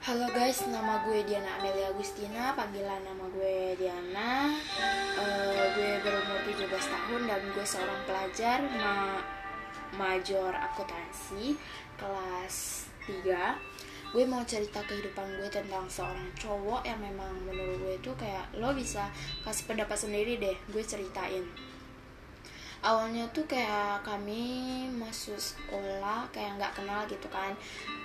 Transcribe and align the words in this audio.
Halo 0.00 0.32
guys, 0.32 0.64
nama 0.64 1.04
gue 1.04 1.20
Diana 1.28 1.60
Amelia 1.60 1.92
Agustina, 1.92 2.56
panggilan 2.56 3.04
nama 3.04 3.20
gue 3.36 3.76
Diana. 3.76 4.48
Eh, 5.20 5.64
gue 5.76 6.00
berumur 6.00 6.40
17 6.40 6.72
tahun 6.72 7.28
dan 7.28 7.44
gue 7.52 7.60
seorang 7.60 8.00
pelajar 8.08 8.64
ma 8.80 9.20
major 10.00 10.56
akuntansi 10.56 11.52
kelas 12.00 12.88
3. 13.04 13.60
Gue 14.16 14.24
mau 14.24 14.40
cerita 14.48 14.80
kehidupan 14.88 15.36
gue 15.36 15.52
tentang 15.52 15.84
seorang 15.84 16.32
cowok 16.32 16.80
yang 16.88 16.96
memang 17.04 17.36
menurut 17.44 17.76
gue 17.84 17.94
itu 18.00 18.10
kayak 18.16 18.56
lo 18.56 18.72
bisa 18.72 19.12
kasih 19.44 19.68
pendapat 19.68 20.00
sendiri 20.00 20.40
deh, 20.40 20.56
gue 20.72 20.80
ceritain 20.80 21.44
awalnya 22.80 23.28
tuh 23.36 23.44
kayak 23.44 24.00
kami 24.00 24.88
masuk 24.88 25.36
sekolah 25.36 26.24
kayak 26.32 26.56
nggak 26.56 26.72
kenal 26.72 27.04
gitu 27.04 27.28
kan. 27.28 27.52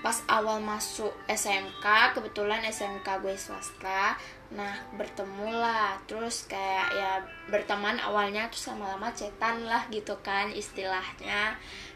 Pas 0.03 0.19
awal 0.27 0.59
masuk 0.59 1.15
SMK 1.31 1.85
kebetulan 2.15 2.59
SMK 2.67 3.07
gue 3.23 3.35
swasta. 3.39 4.19
Nah 4.51 4.75
bertemu 4.99 5.49
lah 5.55 5.95
terus 6.05 6.45
kayak 6.51 6.87
ya 6.91 7.11
berteman 7.47 7.97
awalnya 8.03 8.51
tuh 8.51 8.59
sama 8.59 8.95
lama 8.95 9.09
cetan 9.15 9.63
lah 9.63 9.87
gitu 9.87 10.19
kan 10.19 10.51
istilahnya. 10.51 11.55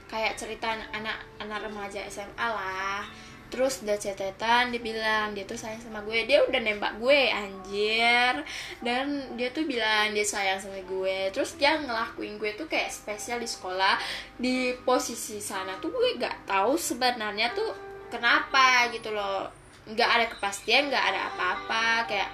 Kayak 0.10 0.40
cerita 0.40 0.74
anak 0.96 1.20
anak 1.38 1.60
remaja 1.68 2.02
SMA 2.08 2.48
lah. 2.48 3.04
Terus 3.50 3.82
udah 3.82 3.98
cetetan 3.98 4.70
dia 4.70 4.78
bilang 4.78 5.34
dia 5.34 5.44
tuh 5.44 5.58
sayang 5.58 5.82
sama 5.82 6.00
gue. 6.06 6.26
Dia 6.30 6.46
udah 6.46 6.62
nembak 6.64 7.02
gue 7.02 7.28
anjir 7.28 8.46
dan 8.80 9.36
dia 9.36 9.52
tuh 9.52 9.68
bilang 9.68 10.16
dia 10.16 10.24
sayang 10.24 10.60
sama 10.60 10.80
gue. 10.80 11.18
Terus 11.36 11.60
dia 11.60 11.76
ngelakuin 11.76 12.40
gue 12.40 12.56
tuh 12.56 12.68
kayak 12.72 12.88
spesial 12.92 13.40
di 13.40 13.50
sekolah. 13.50 14.00
Di 14.40 14.76
posisi 14.88 15.44
sana 15.44 15.76
tuh 15.84 15.92
gue 15.92 16.16
gak 16.16 16.48
tahu 16.48 16.80
sebenarnya 16.80 17.52
tuh 17.52 17.76
kenapa 18.08 18.88
gitu 18.96 19.12
loh. 19.12 19.52
Nggak 19.90 20.10
ada 20.10 20.26
kepastian 20.32 20.88
nggak 20.88 21.06
ada 21.12 21.20
apa-apa. 21.34 22.08
Kayak 22.08 22.30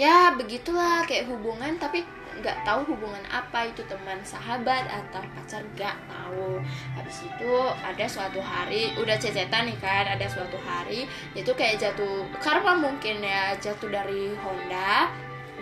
ya 0.00 0.32
begitulah 0.32 1.04
kayak 1.04 1.28
hubungan. 1.28 1.76
Tapi 1.76 2.00
nggak 2.34 2.66
tahu 2.66 2.96
hubungan 2.96 3.22
apa 3.30 3.68
itu 3.70 3.84
teman 3.86 4.18
sahabat 4.24 4.88
atau 4.88 5.20
pacar 5.36 5.60
nggak 5.76 5.96
tahu. 6.08 6.64
Habis 6.96 7.28
itu 7.28 7.52
ada 7.84 8.06
suatu 8.08 8.40
hari 8.40 8.96
udah 8.96 9.20
cecetan 9.20 9.68
nih 9.68 9.78
kan 9.84 10.08
ada 10.08 10.24
suatu 10.32 10.56
hari 10.64 11.04
itu 11.36 11.52
kayak 11.52 11.76
jatuh 11.76 12.24
karma 12.40 12.72
mungkin 12.72 13.20
ya 13.20 13.52
jatuh 13.60 13.92
dari 13.92 14.32
Honda 14.40 15.12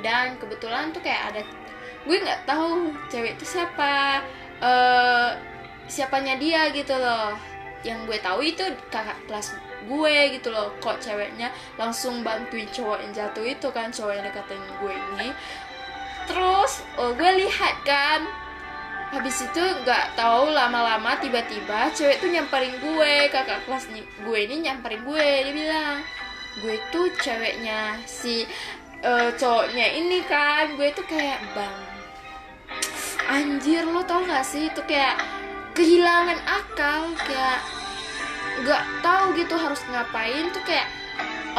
dan 0.02 0.36
kebetulan 0.36 0.90
tuh 0.90 1.00
kayak 1.00 1.32
ada 1.32 1.42
gue 2.02 2.16
nggak 2.18 2.42
tahu 2.50 2.90
cewek 3.08 3.38
itu 3.38 3.46
siapa 3.46 4.20
uh, 4.58 5.30
siapanya 5.86 6.38
dia 6.38 6.70
gitu 6.74 6.94
loh. 6.98 7.34
Yang 7.82 7.98
gue 8.06 8.18
tahu 8.22 8.40
itu 8.46 8.62
kakak 8.94 9.18
kelas 9.26 9.58
gue 9.86 10.16
gitu 10.38 10.48
loh. 10.54 10.70
Kok 10.78 11.02
ceweknya 11.02 11.50
langsung 11.78 12.22
bantuin 12.22 12.66
cowok 12.70 13.02
yang 13.02 13.12
jatuh 13.14 13.46
itu 13.46 13.68
kan 13.74 13.90
cowok 13.90 14.12
yang 14.18 14.24
deketin 14.26 14.62
gue 14.78 14.94
ini. 14.94 15.28
Terus 16.30 16.86
oh, 16.98 17.10
gue 17.14 17.30
lihat 17.42 17.82
kan 17.82 18.22
habis 19.12 19.44
itu 19.44 19.60
nggak 19.60 20.16
tahu 20.16 20.56
lama-lama 20.56 21.20
tiba-tiba 21.20 21.92
cewek 21.92 22.16
tuh 22.16 22.32
nyamperin 22.32 22.72
gue 22.80 23.28
kakak 23.28 23.60
kelas 23.68 23.90
gue 23.94 24.38
ini 24.38 24.70
nyamperin 24.70 25.02
gue. 25.02 25.28
Dia 25.50 25.54
bilang 25.54 25.96
gue 26.62 26.76
tuh 26.94 27.10
ceweknya 27.18 27.98
si 28.06 28.46
uh, 29.02 29.30
cowoknya 29.34 29.86
ini 29.98 30.22
kan 30.24 30.78
gue 30.78 30.88
tuh 30.94 31.04
kayak 31.06 31.42
bang 31.52 31.76
anjir 33.30 33.86
lo 33.86 34.02
tau 34.02 34.22
gak 34.26 34.46
sih? 34.46 34.70
Itu 34.70 34.82
kayak 34.86 35.18
kehilangan 35.78 36.38
akal 36.42 37.14
kayak 37.22 37.60
nggak 38.62 38.82
tahu 39.00 39.24
gitu 39.38 39.54
harus 39.58 39.80
ngapain. 39.90 40.50
Tuh 40.50 40.62
kayak 40.66 40.88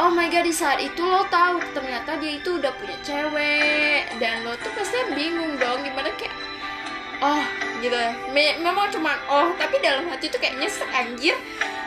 oh 0.00 0.10
my 0.10 0.28
god 0.28 0.44
di 0.44 0.54
saat 0.54 0.82
itu 0.82 1.00
lo 1.02 1.24
tahu 1.32 1.62
ternyata 1.72 2.18
dia 2.20 2.38
itu 2.38 2.60
udah 2.60 2.72
punya 2.76 2.96
cewek. 3.04 4.12
Dan 4.20 4.44
lo 4.44 4.56
tuh 4.60 4.72
pasti 4.76 4.98
bingung 5.16 5.56
dong 5.56 5.82
gimana 5.82 6.12
kayak 6.14 6.36
oh 7.24 7.42
gitu. 7.80 7.96
Me 8.30 8.60
memang 8.60 8.92
cuma 8.92 9.16
oh 9.28 9.52
tapi 9.56 9.80
dalam 9.80 10.08
hati 10.12 10.28
tuh 10.28 10.38
kayak 10.40 10.60
nyesek 10.60 10.88
anjir. 10.92 11.36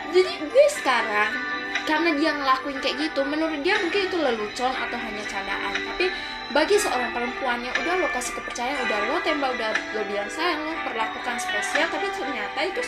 Jadi 0.08 0.32
gue 0.40 0.66
sekarang 0.72 1.57
karena 1.88 2.12
dia 2.20 2.36
ngelakuin 2.36 2.78
kayak 2.84 2.96
gitu 3.00 3.24
menurut 3.24 3.64
dia 3.64 3.80
mungkin 3.80 4.12
itu 4.12 4.16
lelucon 4.20 4.68
atau 4.76 4.98
hanya 5.00 5.24
candaan. 5.24 5.72
Tapi 5.72 6.12
bagi 6.52 6.76
seorang 6.76 7.16
perempuan 7.16 7.64
yang 7.64 7.72
udah 7.80 8.04
lo 8.04 8.08
kasih 8.12 8.36
kepercayaan 8.36 8.76
udah 8.84 8.98
lo 9.08 9.16
tembak 9.24 9.56
udah 9.56 9.72
lo 9.96 10.04
bilang 10.04 10.28
sayang 10.28 10.68
lo 10.68 10.76
perlakukan 10.84 11.40
spesial 11.40 11.88
tapi 11.88 12.12
ternyata 12.12 12.58
itu 12.60 12.80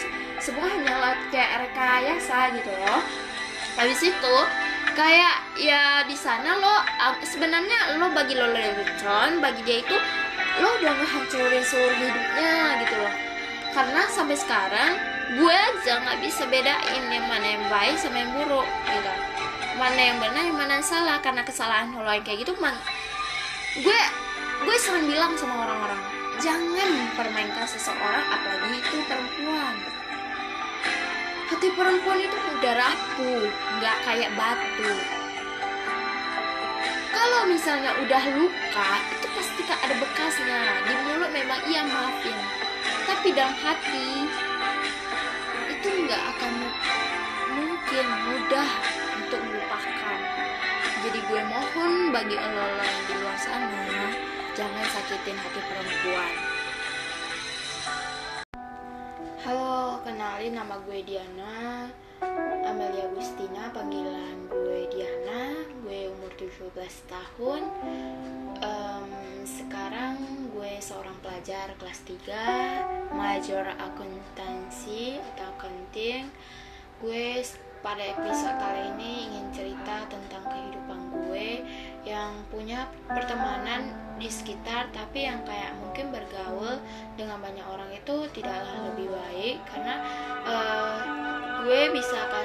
sebuah 0.44 0.68
hanyalah 0.68 1.16
kayak 1.32 1.64
rekayasa 1.64 2.52
gitu 2.60 2.68
loh. 2.76 3.00
Habis 3.80 4.00
itu 4.04 4.36
kayak 4.92 5.48
ya 5.56 6.04
di 6.04 6.16
sana 6.16 6.60
lo 6.60 6.76
sebenarnya 7.24 7.96
lo 7.96 8.12
bagi 8.12 8.36
lo 8.36 8.52
lelucon 8.52 9.40
bagi 9.40 9.64
dia 9.64 9.80
itu 9.80 9.96
lo 10.60 10.68
udah 10.76 10.92
ngehancurin 10.92 11.64
seluruh 11.64 11.96
hidupnya 11.96 12.84
gitu 12.84 12.96
loh. 13.00 13.14
Karena 13.72 14.02
sampai 14.12 14.36
sekarang 14.36 15.09
gue 15.30 15.54
aja 15.54 16.02
nggak 16.02 16.18
bisa 16.26 16.42
bedain 16.50 17.04
yang 17.06 17.26
mana 17.30 17.46
yang 17.54 17.64
baik 17.70 17.94
sama 18.02 18.18
yang 18.18 18.34
buruk 18.34 18.66
gitu. 18.66 19.12
Mana 19.78 20.00
yang 20.00 20.18
benar 20.18 20.42
yang 20.42 20.58
mana 20.58 20.72
yang 20.82 20.86
salah 20.86 21.22
karena 21.22 21.46
kesalahan 21.46 21.94
lo 21.94 22.02
yang 22.10 22.26
kayak 22.26 22.42
gitu 22.42 22.58
man. 22.58 22.74
Gue 23.78 24.00
gue 24.66 24.76
sering 24.82 25.06
bilang 25.06 25.38
sama 25.38 25.62
orang-orang 25.62 26.02
jangan 26.42 26.88
mempermainkan 26.88 27.62
seseorang 27.62 28.26
apalagi 28.26 28.82
itu 28.82 28.96
perempuan. 29.06 29.74
Hati 31.46 31.68
perempuan 31.78 32.18
itu 32.18 32.36
udah 32.58 32.74
rapuh 32.74 33.46
nggak 33.78 33.96
kayak 34.02 34.30
batu. 34.34 34.92
Kalau 37.14 37.46
misalnya 37.46 37.94
udah 38.02 38.22
luka 38.34 38.90
itu 39.14 39.26
pasti 39.38 39.62
ada 39.70 39.94
bekasnya. 39.94 40.60
Di 40.90 40.94
mulut 41.06 41.30
memang 41.30 41.60
iya 41.70 41.86
maafin. 41.86 42.38
Tapi 43.06 43.30
dalam 43.30 43.54
hati 43.60 44.26
itu 45.80 46.04
nggak 46.04 46.24
akan 46.36 46.54
mungkin 47.56 48.06
mudah 48.28 48.70
untuk 49.16 49.40
melupakan. 49.48 50.20
Jadi 51.00 51.18
gue 51.24 51.40
mohon 51.48 52.12
bagi 52.12 52.36
lo 52.36 52.66
yang 52.84 53.00
di 53.08 53.14
luar 53.16 53.38
sana 53.40 54.12
jangan 54.52 54.84
sakitin 54.92 55.40
hati 55.40 55.60
perempuan. 55.64 56.32
Halo 59.40 60.04
kenalin 60.04 60.52
nama 60.52 60.76
gue 60.84 61.00
Diana 61.00 61.88
Amelia 62.20 63.08
Agustina 63.08 63.72
panggilan 63.72 64.44
gue 64.52 64.92
Diana 64.92 65.56
gue 65.80 66.12
umur 66.12 66.28
17 66.36 66.76
tahun. 67.08 67.62
Um, 68.60 69.08
sekarang 69.48 70.20
gue 70.52 70.72
seorang 70.84 71.16
pelajar 71.24 71.72
kelas 71.80 72.04
3 72.04 73.16
major 73.16 73.64
akuntansi 73.80 75.16
atau 75.32 75.48
accounting 75.56 76.28
gue 77.00 77.40
pada 77.80 78.04
episode 78.04 78.60
kali 78.60 78.92
ini 78.92 79.32
ingin 79.32 79.46
cerita 79.56 80.04
tentang 80.12 80.44
kehidupan 80.44 81.00
gue 81.16 81.64
yang 82.04 82.36
punya 82.52 82.84
pertemanan 83.08 83.96
di 84.20 84.28
sekitar 84.28 84.92
tapi 84.92 85.24
yang 85.24 85.40
kayak 85.48 85.72
mungkin 85.80 86.12
bergaul 86.12 86.76
dengan 87.16 87.40
banyak 87.40 87.64
orang 87.64 87.88
itu 87.96 88.28
tidaklah 88.36 88.92
lebih 88.92 89.08
baik 89.08 89.56
karena 89.72 90.04
uh, 90.44 91.29
gue 91.64 91.80
bisa 91.94 92.18
ka 92.28 92.40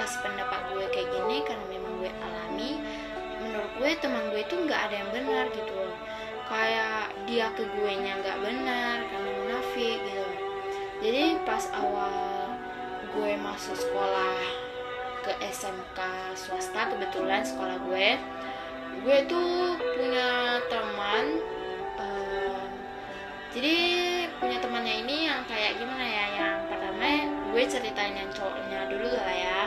kasih 0.00 0.20
pendapat 0.24 0.60
gue 0.72 0.86
kayak 0.90 1.08
gini 1.12 1.44
karena 1.44 1.64
memang 1.68 1.92
gue 2.00 2.10
alami. 2.22 2.70
Menurut 3.40 3.72
gue 3.80 3.90
teman 4.00 4.24
gue 4.32 4.42
itu 4.44 4.54
nggak 4.54 4.80
ada 4.90 4.94
yang 5.00 5.10
benar 5.12 5.44
gitu 5.52 5.72
loh. 5.72 5.96
Kayak 6.50 7.14
dia 7.30 7.46
ke 7.54 7.62
gue 7.62 7.92
nya 8.02 8.18
nggak 8.20 8.38
benar 8.42 8.96
karena 9.08 9.30
munafik 9.44 9.98
gitu. 10.02 10.26
Jadi 11.00 11.40
pas 11.48 11.64
awal 11.72 12.52
gue 13.10 13.32
masuk 13.42 13.74
sekolah 13.74 14.38
ke 15.20 15.32
SMK 15.52 15.98
swasta 16.32 16.88
kebetulan 16.94 17.44
sekolah 17.44 17.76
gue 17.84 18.08
gue 19.04 19.18
tuh 19.28 19.76
punya 19.78 20.60
teman 20.68 21.24
um, 22.00 22.68
jadi 23.52 23.76
punya 24.40 24.58
temannya 24.60 24.94
ini 25.06 25.16
yang 25.28 25.42
kayak 25.46 25.76
gimana 25.76 26.04
ya 26.04 26.09
gue 27.60 27.68
ceritain 27.68 28.16
yang 28.16 28.32
cowoknya 28.32 28.88
dulu 28.88 29.12
lah 29.12 29.36
ya. 29.36 29.60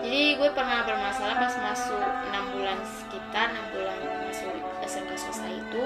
Jadi 0.00 0.40
gue 0.40 0.50
pernah 0.56 0.88
bermasalah 0.88 1.36
pas 1.36 1.52
masuk 1.52 2.00
6 2.00 2.56
bulan 2.56 2.80
sekitar 2.80 3.52
6 3.52 3.76
bulan 3.76 3.96
masuk 4.24 4.56
SMK 4.80 5.20
swasta 5.20 5.44
itu 5.52 5.84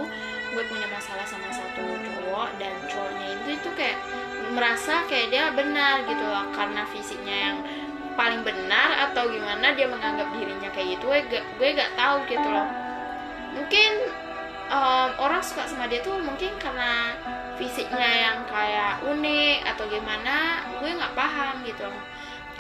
gue 0.55 0.65
punya 0.71 0.87
masalah 0.95 1.27
sama 1.27 1.51
satu 1.51 1.83
cowok 2.07 2.55
dan 2.63 2.71
cowoknya 2.87 3.27
itu 3.35 3.59
itu 3.59 3.71
kayak 3.75 3.99
merasa 4.55 5.03
kayak 5.11 5.35
dia 5.35 5.51
benar 5.51 6.07
gitu 6.07 6.23
loh 6.23 6.47
karena 6.55 6.87
fisiknya 6.95 7.37
yang 7.51 7.57
paling 8.15 8.47
benar 8.47 9.11
atau 9.11 9.27
gimana 9.27 9.75
dia 9.75 9.91
menganggap 9.91 10.31
dirinya 10.39 10.71
kayak 10.71 11.03
gitu 11.03 11.11
gue 11.11 11.19
gak 11.35 11.43
gue 11.59 11.69
gak 11.75 11.99
tahu 11.99 12.23
gitu 12.31 12.47
loh. 12.47 12.71
Mungkin 13.59 13.91
um, 14.71 15.11
orang 15.19 15.43
suka 15.43 15.67
sama 15.67 15.91
dia 15.91 15.99
tuh 15.99 16.15
mungkin 16.23 16.55
karena 16.63 17.19
fisiknya 17.59 18.11
yang 18.31 18.39
kayak 18.47 19.03
unik 19.03 19.59
atau 19.75 19.85
gimana 19.91 20.63
gue 20.85 20.93
nggak 20.93 21.17
paham 21.17 21.65
gitu. 21.65 21.89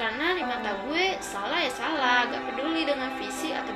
Karena 0.00 0.32
di 0.32 0.42
mata 0.42 0.72
gue 0.88 1.20
salah 1.22 1.60
ya 1.60 1.70
salah 1.70 2.26
gak 2.26 2.42
peduli 2.50 2.82
dengan 2.82 3.14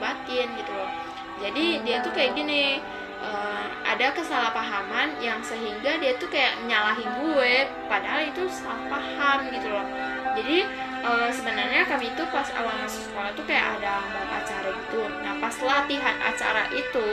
batin 0.01 0.49
gitu 0.57 0.73
loh. 0.73 0.91
Jadi 1.39 1.85
dia 1.87 2.03
tuh 2.03 2.11
kayak 2.11 2.35
gini 2.35 2.83
uh, 3.23 3.67
ada 3.87 4.11
kesalahpahaman 4.17 5.23
yang 5.23 5.39
sehingga 5.45 5.99
dia 6.03 6.19
tuh 6.19 6.27
kayak 6.27 6.59
nyalahin 6.67 7.07
gue 7.23 7.71
padahal 7.87 8.27
itu 8.27 8.51
salah 8.51 8.83
paham 8.91 9.47
gitu 9.53 9.69
loh. 9.71 9.87
Jadi 10.35 10.67
uh, 11.07 11.31
sebenarnya 11.31 11.87
kami 11.87 12.11
itu 12.11 12.23
pas 12.35 12.51
awal 12.59 12.75
masuk 12.83 13.03
sekolah 13.11 13.31
tuh 13.39 13.45
kayak 13.47 13.79
ada 13.79 14.03
mau 14.11 14.27
acara 14.35 14.71
gitu. 14.75 15.03
Nah 15.23 15.35
pas 15.39 15.55
latihan 15.63 16.17
acara 16.19 16.65
itu 16.75 17.11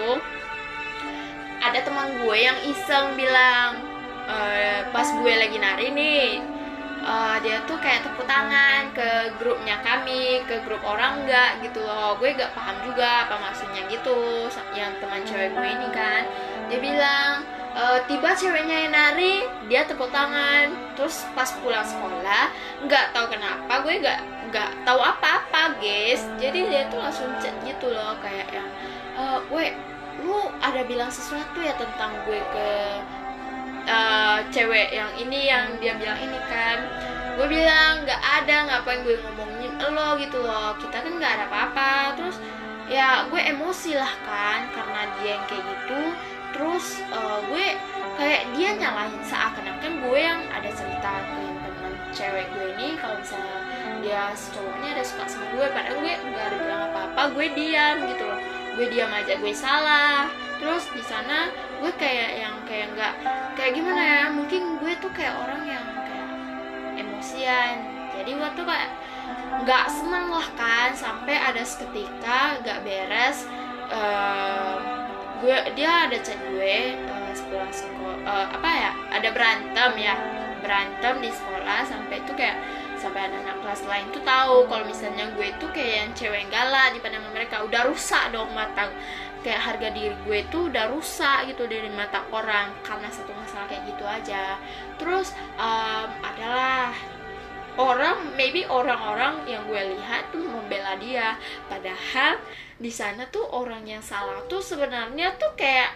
ada 1.62 1.80
teman 1.82 2.10
gue 2.22 2.38
yang 2.38 2.58
iseng 2.66 3.18
bilang 3.18 3.82
uh, 4.30 4.80
pas 4.90 5.08
gue 5.10 5.34
lagi 5.34 5.58
nari 5.58 5.88
nih 5.94 6.55
uh, 7.06 7.38
dia 7.40 7.62
tuh 7.70 7.78
kayak 7.78 8.04
tepuk 8.04 8.26
tangan 8.26 8.90
ke 8.92 9.38
grupnya 9.38 9.80
kami 9.86 10.42
ke 10.50 10.60
grup 10.66 10.82
orang 10.82 11.24
enggak 11.24 11.62
gitu 11.62 11.86
loh. 11.86 12.18
Gue 12.18 12.34
gak 12.34 12.52
paham 12.58 12.76
juga 12.84 13.30
apa 13.30 13.38
maksudnya 13.40 13.86
gitu 13.88 14.50
yang 14.74 14.92
teman 15.00 15.22
cewek 15.24 15.54
gue 15.54 15.68
ini 15.70 15.90
kan. 15.94 16.26
Dia 16.66 16.80
bilang 16.82 17.46
e, 17.78 17.84
tiba 18.10 18.34
ceweknya 18.34 18.90
yang 18.90 18.94
nari 18.94 19.46
dia 19.70 19.86
tepuk 19.86 20.10
tangan. 20.10 20.74
Terus 20.98 21.24
pas 21.38 21.48
pulang 21.62 21.86
sekolah 21.86 22.50
nggak 22.90 23.14
tahu 23.14 23.30
kenapa 23.30 23.86
gue 23.86 24.02
nggak 24.02 24.20
nggak 24.50 24.70
tahu 24.84 25.00
apa-apa 25.00 25.78
guys. 25.78 26.26
Jadi 26.42 26.66
dia 26.68 26.90
tuh 26.90 27.00
langsung 27.00 27.30
chat 27.38 27.54
gitu 27.62 27.94
loh 27.94 28.18
kayak 28.20 28.50
yang 28.50 28.68
e, 29.14 29.24
gue 29.46 29.66
lu 30.26 30.48
ada 30.64 30.82
bilang 30.88 31.12
sesuatu 31.12 31.60
ya 31.60 31.76
tentang 31.76 32.16
gue 32.24 32.40
ke 32.40 32.68
uh, 33.86 34.40
cewek 34.50 34.94
yang 34.94 35.12
ini 35.18 35.50
yang 35.50 35.78
dia 35.80 35.94
bilang 35.98 36.20
ini 36.20 36.40
kan. 36.50 36.86
Gue 37.36 37.48
bilang 37.52 38.08
nggak 38.08 38.22
ada 38.22 38.56
ngapain 38.70 39.04
gue 39.04 39.20
ngomongin 39.20 39.74
lo 39.80 40.16
gitu 40.20 40.40
loh. 40.42 40.74
Kita 40.80 41.04
kan 41.04 41.14
nggak 41.16 41.32
ada 41.40 41.46
apa-apa. 41.50 41.94
Terus 42.20 42.38
ya 42.86 43.26
gue 43.30 43.42
emosi 43.42 43.98
lah 43.98 44.14
kan 44.26 44.70
karena 44.74 45.02
dia 45.20 45.30
yang 45.38 45.46
kayak 45.48 45.64
gitu. 45.64 46.02
Terus 46.56 47.04
uh, 47.12 47.44
gue 47.52 47.66
kayak 48.16 48.44
dia 48.56 48.70
nyalahin 48.80 49.20
seakan-akan 49.28 49.94
gue 50.00 50.20
yang 50.20 50.40
ada 50.48 50.70
cerita 50.72 51.12
ke 51.28 51.40
teman 51.68 51.94
cewek 52.16 52.46
gue 52.56 52.66
ini. 52.80 52.88
Kalau 52.96 53.16
misalnya 53.20 53.60
dia 54.00 54.24
cowoknya 54.32 54.90
ada 54.96 55.04
suka 55.04 55.24
sama 55.28 55.46
gue 55.54 55.66
padahal 55.74 55.98
gue 56.00 56.14
nggak 56.14 56.46
ada 56.48 56.56
bilang 56.62 56.82
apa-apa 56.94 57.22
gue 57.36 57.48
diam 57.52 57.96
gitu 58.08 58.24
loh. 58.24 58.40
Gue 58.76 58.86
diam 58.92 59.12
aja 59.12 59.34
gue 59.36 59.54
salah 59.56 60.45
terus 60.66 60.90
di 60.98 61.04
sana 61.06 61.54
gue 61.78 61.94
kayak 61.94 62.42
yang 62.42 62.58
kayak 62.66 62.90
nggak 62.98 63.14
kayak 63.54 63.78
gimana 63.78 64.02
ya 64.02 64.24
mungkin 64.34 64.82
gue 64.82 64.98
tuh 64.98 65.14
kayak 65.14 65.38
orang 65.38 65.62
yang 65.70 65.86
kayak 66.10 66.30
emosian. 66.98 67.86
Jadi 68.18 68.34
gue 68.34 68.50
tuh 68.58 68.66
kayak 68.66 68.90
nggak 69.62 69.86
seneng 69.94 70.34
lah 70.34 70.48
kan 70.58 70.90
sampai 70.98 71.38
ada 71.38 71.62
seketika 71.62 72.58
gak 72.66 72.82
beres 72.82 73.46
uh, 73.94 74.82
gue 75.38 75.58
dia 75.78 76.10
ada 76.10 76.18
chat 76.18 76.38
gue 76.50 76.98
uh, 76.98 77.32
sekolah 77.34 77.70
sekolah 77.70 78.18
uh, 78.26 78.48
apa 78.58 78.70
ya 78.74 78.92
ada 79.14 79.30
berantem 79.30 79.92
ya 80.02 80.18
berantem 80.66 81.22
di 81.22 81.30
sekolah 81.30 81.86
sampai 81.86 82.26
itu 82.26 82.34
kayak 82.34 82.58
sampai 82.98 83.30
anak-anak 83.30 83.62
kelas 83.62 83.82
lain 83.86 84.06
tuh 84.10 84.24
tahu 84.26 84.66
kalau 84.66 84.86
misalnya 84.90 85.30
gue 85.38 85.48
tuh 85.62 85.70
kayak 85.70 85.94
yang 85.94 86.12
cewek 86.18 86.50
galak 86.50 86.98
di 86.98 87.00
pandangan 87.06 87.32
mereka 87.38 87.62
udah 87.62 87.82
rusak 87.86 88.34
dong 88.34 88.50
mata 88.58 88.90
kayak 89.46 89.62
harga 89.62 89.94
diri 89.94 90.18
gue 90.26 90.40
tuh 90.50 90.74
udah 90.74 90.90
rusak 90.90 91.54
gitu 91.54 91.70
dari 91.70 91.86
mata 91.94 92.26
orang 92.34 92.74
karena 92.82 93.06
satu 93.14 93.30
masalah 93.38 93.70
kayak 93.70 93.86
gitu 93.94 94.02
aja. 94.02 94.58
Terus 94.98 95.38
um, 95.62 96.10
adalah 96.26 96.90
orang 97.78 98.34
maybe 98.34 98.66
orang-orang 98.66 99.46
yang 99.46 99.62
gue 99.70 99.94
lihat 99.94 100.34
tuh 100.34 100.42
membela 100.42 100.98
dia. 100.98 101.38
Padahal 101.70 102.42
di 102.82 102.90
sana 102.90 103.30
tuh 103.30 103.46
orang 103.54 103.86
yang 103.86 104.02
salah 104.02 104.42
tuh 104.50 104.66
sebenarnya 104.66 105.38
tuh 105.38 105.54
kayak 105.54 105.94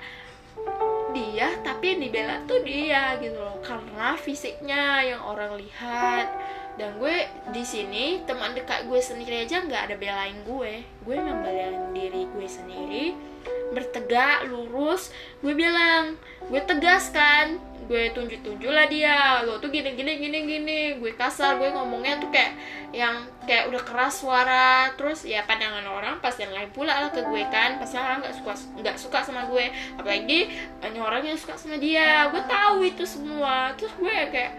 dia 1.15 1.49
tapi 1.65 1.97
yang 1.97 2.05
dibela 2.05 2.45
tuh 2.45 2.61
dia 2.61 3.17
gitu 3.17 3.41
loh. 3.41 3.57
Karena 3.65 4.13
fisiknya 4.13 5.01
yang 5.01 5.25
orang 5.25 5.57
lihat. 5.57 6.29
Dan 6.77 7.01
gue 7.01 7.25
di 7.49 7.65
sini 7.65 8.21
teman 8.29 8.53
dekat 8.53 8.85
gue 8.85 9.01
sendiri 9.01 9.43
aja 9.43 9.65
nggak 9.65 9.89
ada 9.89 9.95
belain 9.97 10.37
gue. 10.45 10.85
Gue 11.01 11.17
membelain 11.17 11.89
diri 11.97 12.29
gue 12.29 12.45
sendiri 12.47 13.28
bertegak 13.69 14.49
lurus 14.49 15.13
gue 15.45 15.53
bilang 15.53 16.17
gue 16.49 16.61
tegas 16.65 17.13
kan? 17.13 17.61
Gue 17.89 18.13
tunjuk 18.13 18.45
tunjuk 18.45 18.69
lah 18.69 18.85
dia. 18.85 19.41
Lo 19.45 19.57
tuh 19.57 19.73
gini 19.73 19.97
gini 19.97 20.17
gini 20.17 20.37
gini. 20.45 20.79
Gue 21.01 21.13
kasar 21.17 21.57
gue 21.57 21.69
ngomongnya 21.73 22.21
tuh 22.21 22.29
kayak 22.29 22.53
yang 22.93 23.25
kayak 23.45 23.69
udah 23.69 23.81
keras 23.81 24.21
suara. 24.21 24.93
Terus 24.93 25.25
ya 25.25 25.45
pandangan 25.45 25.85
orang 25.85 26.17
pas 26.21 26.33
yang 26.37 26.53
lain 26.53 26.69
pula 26.73 26.93
lah 27.05 27.09
ke 27.09 27.21
gue 27.21 27.43
kan. 27.49 27.77
Pasti 27.81 27.97
orang 27.97 28.21
nggak 28.21 28.35
suka 28.37 28.53
nggak 28.81 28.97
suka 28.97 29.19
sama 29.25 29.49
gue. 29.49 29.73
Apalagi 29.97 30.49
hanya 30.85 31.01
orang 31.01 31.21
yang 31.25 31.37
suka 31.37 31.57
sama 31.57 31.77
dia. 31.77 32.29
Gue 32.29 32.41
tahu 32.45 32.85
itu 32.85 33.05
semua. 33.05 33.73
Terus 33.77 33.93
gue 33.97 34.15
kayak 34.33 34.53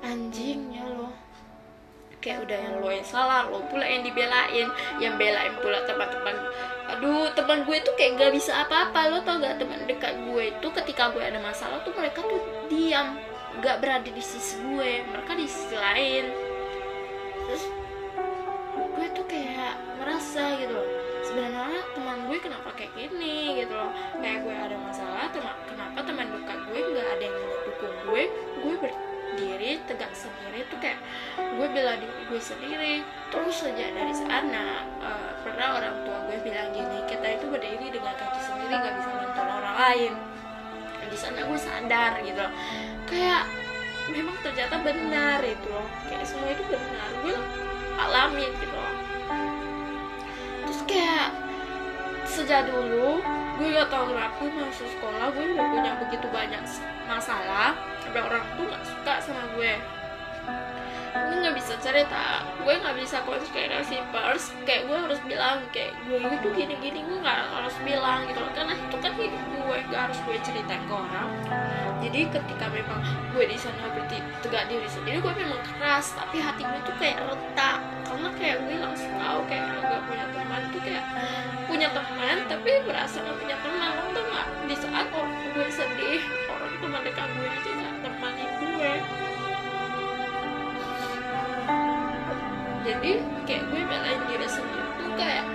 anjingnya 0.00 0.84
lo 0.96 0.99
kayak 2.20 2.44
udah 2.44 2.58
yang 2.60 2.74
lo 2.84 2.88
yang 2.92 3.04
salah 3.04 3.48
lo 3.48 3.64
pula 3.72 3.84
yang 3.84 4.04
dibelain 4.04 4.68
yang 5.00 5.14
belain 5.16 5.56
pula 5.58 5.80
teman-teman. 5.88 6.36
Aduh 6.96 7.32
teman 7.32 7.64
gue 7.64 7.80
tuh 7.80 7.96
kayak 7.96 8.20
gak 8.20 8.32
bisa 8.36 8.52
apa-apa. 8.64 9.08
Lo 9.08 9.18
tau 9.24 9.40
gak 9.40 9.56
teman 9.56 9.88
dekat 9.88 10.20
gue 10.28 10.52
itu 10.52 10.68
ketika 10.84 11.10
gue 11.16 11.24
ada 11.24 11.40
masalah 11.40 11.80
tuh 11.82 11.96
mereka 11.96 12.20
tuh 12.22 12.40
diam 12.68 13.16
gak 13.64 13.80
berada 13.80 14.06
di 14.06 14.22
sisi 14.22 14.60
gue 14.60 15.04
mereka 15.08 15.32
di 15.34 15.48
sisi 15.48 15.76
lain. 15.76 16.24
Terus 17.48 17.64
gue 18.94 19.06
tuh 19.16 19.26
kayak 19.26 19.80
merasa 19.96 20.60
gitu 20.60 20.76
loh 20.76 20.88
sebenarnya 21.20 21.82
teman 21.94 22.26
gue 22.26 22.38
kenapa 22.42 22.68
kayak 22.74 22.92
gini? 22.96 23.64
gitu 23.64 23.72
loh. 23.72 23.92
Kayak 24.20 24.44
gue 24.44 24.54
ada 24.54 24.76
masalah 24.76 25.24
kenapa 25.32 25.98
teman 26.04 26.26
dekat 26.36 26.58
gue 26.68 26.80
nggak 26.80 27.08
ada 27.16 27.24
yang 27.24 27.36
mendukung 27.38 27.94
gue? 28.08 28.22
Gue 28.60 28.74
ber 28.76 29.09
diri 29.38 29.78
tegak 29.86 30.10
sendiri 30.14 30.66
tuh 30.66 30.78
kayak 30.82 30.98
gue 31.36 31.66
bela 31.70 31.94
diri 31.98 32.22
gue 32.26 32.40
sendiri. 32.40 32.94
Terus 33.30 33.56
saja 33.62 33.86
dari 33.94 34.14
sana 34.14 34.86
uh, 35.02 35.30
pernah 35.44 35.78
orang 35.78 35.94
tua 36.06 36.18
gue 36.26 36.38
bilang 36.42 36.70
gini 36.74 36.98
kita 37.06 37.26
itu 37.38 37.46
berdiri 37.46 37.86
dengan 37.92 38.14
kaki 38.16 38.40
sendiri 38.42 38.74
nggak 38.74 38.94
bisa 38.98 39.10
bantu 39.10 39.40
orang 39.40 39.76
lain. 39.76 40.12
Di 41.10 41.18
sana 41.18 41.40
gue 41.42 41.58
sadar 41.58 42.12
gitu 42.22 42.44
kayak 43.10 43.42
memang 44.10 44.36
ternyata 44.42 44.74
benar 44.82 45.38
itu 45.42 45.68
loh. 45.70 45.86
Kayak 46.06 46.26
semua 46.26 46.50
itu 46.50 46.62
benar. 46.66 47.08
Gue 47.22 47.34
alami 47.98 48.46
gitu 48.58 48.74
loh. 48.74 48.94
Terus 50.66 50.80
kayak 50.86 51.50
sejak 52.30 52.70
dulu 52.70 53.18
gue 53.60 53.76
gak 53.76 53.92
tau 53.92 54.08
kenapa 54.08 54.40
masuk 54.40 54.88
sekolah 54.88 55.28
gue 55.36 55.52
udah 55.52 55.66
punya 55.68 55.92
begitu 56.00 56.26
banyak 56.32 56.62
masalah 57.04 57.76
sampai 58.02 58.20
orang 58.24 58.42
tuh 58.56 58.64
gak 58.68 58.84
suka 58.84 59.14
sama 59.22 59.42
gue. 59.56 59.72
Gue 61.10 61.42
nggak 61.42 61.58
bisa 61.58 61.74
cerita. 61.82 62.46
Gue 62.62 62.78
nggak 62.78 62.94
bisa 63.02 63.18
konspirasi 63.26 63.98
pers. 64.14 64.54
Kayak 64.62 64.86
gue 64.86 64.98
harus 65.10 65.20
bilang 65.26 65.58
kayak 65.74 65.90
gue 66.06 66.22
itu 66.22 66.48
gini 66.54 66.74
gini 66.78 67.02
gue 67.02 67.18
nggak 67.18 67.50
harus 67.50 67.74
bilang 67.82 68.30
gitu 68.30 68.38
loh. 68.38 68.52
Karena 68.54 68.78
itu 68.78 68.96
kan 69.02 69.12
hidup 69.18 69.42
gue. 69.50 69.78
Gak 69.90 70.00
harus 70.06 70.18
gue 70.22 70.36
ceritain 70.46 70.82
ke 70.86 70.94
orang. 70.94 71.28
Jadi 72.00 72.20
ketika 72.30 72.66
memang 72.70 73.02
gue 73.34 73.44
di 73.44 73.58
sana 73.58 73.90
berarti 73.90 74.22
tegak 74.40 74.70
diri 74.70 74.86
sendiri 74.86 75.18
gue 75.18 75.34
memang 75.34 75.60
keras. 75.66 76.14
Tapi 76.14 76.38
hati 76.38 76.62
gue 76.62 76.80
tuh 76.86 76.94
kayak 77.02 77.18
retak. 77.26 77.78
Karena 78.06 78.28
kayak 78.38 78.56
gue 78.70 78.76
langsung 78.78 79.12
tahu 79.18 79.40
kayak 79.50 79.64
gak 79.82 80.02
punya 80.06 80.26
teman 80.30 80.62
tuh 80.70 80.80
kayak 80.82 81.04
punya 81.66 81.88
teman 81.90 82.36
tapi 82.46 82.70
berasa 82.86 83.18
gak 83.18 83.38
punya 83.38 83.56
teman. 83.58 83.90
Lo 83.98 84.06
tuh 84.14 84.24
gak 84.30 84.46
di 84.70 84.76
saat 84.78 85.06
orang 85.10 85.34
gue 85.58 85.68
sedih 85.74 86.22
teman 86.80 87.04
dekat 87.04 87.28
gue 87.36 87.48
aja 87.48 87.70
gak 87.76 87.94
temani 88.00 88.44
gue. 88.56 88.92
Jadi 92.80 93.12
kayak 93.44 93.64
gue 93.68 93.80
belain 93.84 94.20
diri 94.24 94.48
sendiri 94.48 94.88
tuh 94.96 95.12
kayak 95.20 95.46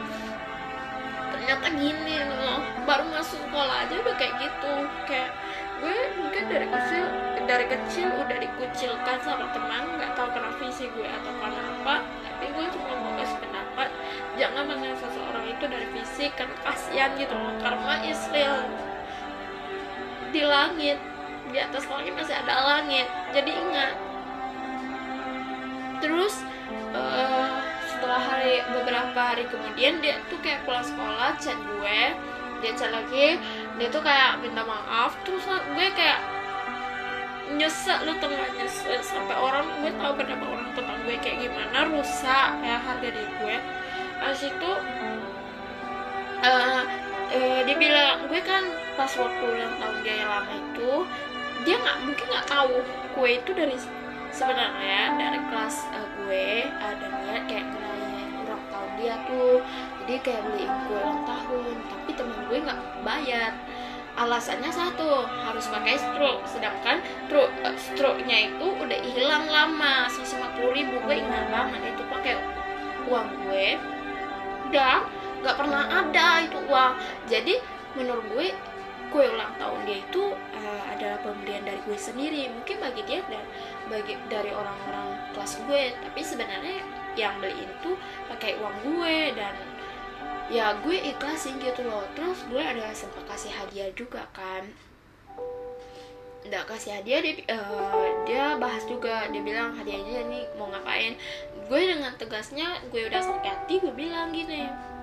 ternyata 1.33 1.67
gini 1.73 2.15
loh. 2.29 2.61
Baru 2.85 3.09
masuk 3.09 3.41
sekolah 3.41 3.89
aja 3.89 3.95
udah 4.05 4.15
kayak 4.21 4.37
gitu. 4.37 4.73
Kayak 5.09 5.33
gue 5.81 5.97
mungkin 6.21 6.43
dari 6.45 6.67
kecil 6.69 7.05
dari 7.45 7.65
kecil 7.69 8.07
udah 8.09 8.37
dikucilkan 8.41 9.17
sama 9.25 9.49
teman 9.53 9.85
nggak 9.97 10.13
tahu 10.13 10.29
karena 10.29 10.53
visi 10.61 10.85
gue 10.93 11.09
atau 11.09 11.33
karena 11.41 11.61
apa. 11.81 11.95
Tapi 12.05 12.45
gue 12.53 12.65
cuma 12.69 12.93
mau 13.01 13.13
kasih 13.17 13.37
pendapat 13.41 13.89
jangan 14.37 14.63
menilai 14.69 14.97
seseorang 15.01 15.45
itu 15.49 15.65
dari 15.65 15.87
fisik 15.89 16.31
karena 16.37 16.55
kasihan 16.61 17.09
gitu 17.17 17.33
loh 17.33 17.55
karena 17.63 17.93
Israel 18.05 18.61
di 20.35 20.43
langit 20.43 20.99
di 21.55 21.63
atas 21.63 21.87
langit 21.87 22.11
masih 22.11 22.35
ada 22.35 22.55
langit. 22.67 23.07
Jadi 23.31 23.51
ingat. 23.55 23.95
Terus 26.03 26.43
uh, 26.91 27.63
setelah 27.87 28.19
hari 28.19 28.59
beberapa 28.75 29.15
hari 29.15 29.47
kemudian 29.47 30.03
dia 30.03 30.19
tuh 30.27 30.35
kayak 30.43 30.67
pulang 30.67 30.83
sekolah 30.83 31.39
chat 31.39 31.55
gue. 31.55 32.01
Dia 32.59 32.71
chat 32.75 32.91
lagi. 32.91 33.39
Dia 33.79 33.87
tuh 33.87 34.03
kayak 34.03 34.43
minta 34.43 34.67
maaf. 34.67 35.15
Terus 35.23 35.47
gue 35.47 35.87
kayak 35.95 36.19
nyesek 37.55 38.03
lu 38.03 38.11
tengah 38.19 38.51
nyesek 38.59 38.99
sampai 38.99 39.37
orang 39.39 39.63
gue 39.79 39.95
tahu 39.95 40.11
kenapa 40.19 40.43
orang 40.49 40.69
tentang 40.75 40.97
gue 41.07 41.15
kayak 41.23 41.45
gimana 41.45 41.87
rusak 41.87 42.49
ya 42.67 42.83
harga 42.83 43.07
diri 43.07 43.31
gue. 43.39 43.57
Habis 44.19 44.43
itu 44.51 44.71
uh, 46.43 46.83
uh, 47.31 47.59
dia 47.63 47.75
bilang 47.79 48.27
gue 48.27 48.41
kan 48.43 48.63
pas 48.99 49.11
waktu 49.15 49.43
ulang 49.43 49.75
tahun 49.79 49.97
dia 50.03 50.15
yang 50.19 50.31
lama 50.35 50.51
itu 50.51 50.91
dia 51.63 51.75
nggak 51.79 51.97
mungkin 52.03 52.25
nggak 52.27 52.47
tahu 52.51 52.83
kue 53.15 53.29
itu 53.39 53.51
dari 53.55 53.77
sebenarnya 54.35 55.15
dari 55.15 55.39
kelas 55.47 55.87
uh, 55.95 56.07
gue 56.19 56.67
ada 56.67 57.05
niat 57.23 57.43
kayak 57.47 57.65
ngerayain 57.71 58.29
ulang 58.43 58.63
tahun 58.67 58.91
dia 58.99 59.15
tuh. 59.23 59.57
Jadi 60.03 60.15
kayak 60.19 60.41
beliin 60.43 60.73
kue 60.85 60.97
ulang 60.99 61.23
tahun 61.23 61.73
tapi 61.87 62.11
temen 62.13 62.39
gue 62.51 62.57
nggak 62.59 62.81
bayar. 63.07 63.51
Alasannya 64.15 64.71
satu 64.71 65.27
harus 65.27 65.65
pakai 65.71 65.95
stroke. 65.95 66.43
Sedangkan 66.47 66.99
stroke 67.27 67.51
uh, 67.63 67.75
stroke-nya 67.79 68.51
itu 68.51 68.67
udah 68.75 68.99
hilang 69.15 69.47
lama 69.47 70.11
150 70.11 70.75
ribu. 70.75 70.95
Gue 71.07 71.15
ingat 71.23 71.47
banget 71.47 71.95
itu 71.95 72.03
pakai 72.11 72.35
uang 73.07 73.27
gue. 73.47 73.79
Dan 74.75 75.07
nggak 75.39 75.55
pernah 75.55 75.83
ada 75.87 76.43
itu 76.43 76.59
uang. 76.67 76.91
Jadi 77.31 77.55
menurut 77.95 78.23
gue 78.35 78.47
kue 79.15 79.31
ulang 79.31 79.55
tahun 79.55 79.87
dia 79.87 80.03
itu 80.03 80.35
uh, 80.35 80.83
adalah 80.91 81.15
pemberian 81.23 81.63
dari 81.63 81.79
gue 81.87 81.95
sendiri. 81.95 82.51
Mungkin 82.51 82.83
bagi 82.83 82.99
dia 83.07 83.23
dan 83.31 83.47
bagi 83.87 84.19
dari 84.27 84.51
orang-orang 84.51 85.15
kelas 85.31 85.63
gue. 85.63 85.95
Tapi 86.03 86.19
sebenarnya 86.19 86.83
yang 87.15 87.39
beli 87.39 87.63
itu 87.63 87.95
pakai 88.27 88.59
uang 88.59 88.75
gue 88.83 89.39
dan 89.39 89.55
ya 90.51 90.75
gue 90.83 90.99
ikhlasin 90.99 91.55
gitu 91.63 91.87
loh. 91.87 92.03
Terus 92.11 92.43
gue 92.51 92.59
ada 92.59 92.91
sempat 92.91 93.23
kasih 93.23 93.55
hadiah 93.55 93.87
juga 93.95 94.27
kan. 94.35 94.67
Nggak 96.43 96.75
kasih 96.75 96.99
hadiah 96.99 97.23
dia 97.23 97.39
uh, 97.55 98.11
dia 98.27 98.59
bahas 98.59 98.83
juga. 98.83 99.31
Dia 99.31 99.39
bilang 99.39 99.79
hadiahnya 99.79 100.27
nih 100.27 100.43
mau 100.59 100.67
ngapain? 100.67 101.15
Gue 101.71 101.87
dengan 101.87 102.11
tegasnya 102.19 102.83
gue 102.91 103.07
udah 103.07 103.23
sakit 103.23 103.47
hati 103.47 103.79
gue 103.79 103.95
bilang 103.95 104.35
gini 104.35 104.94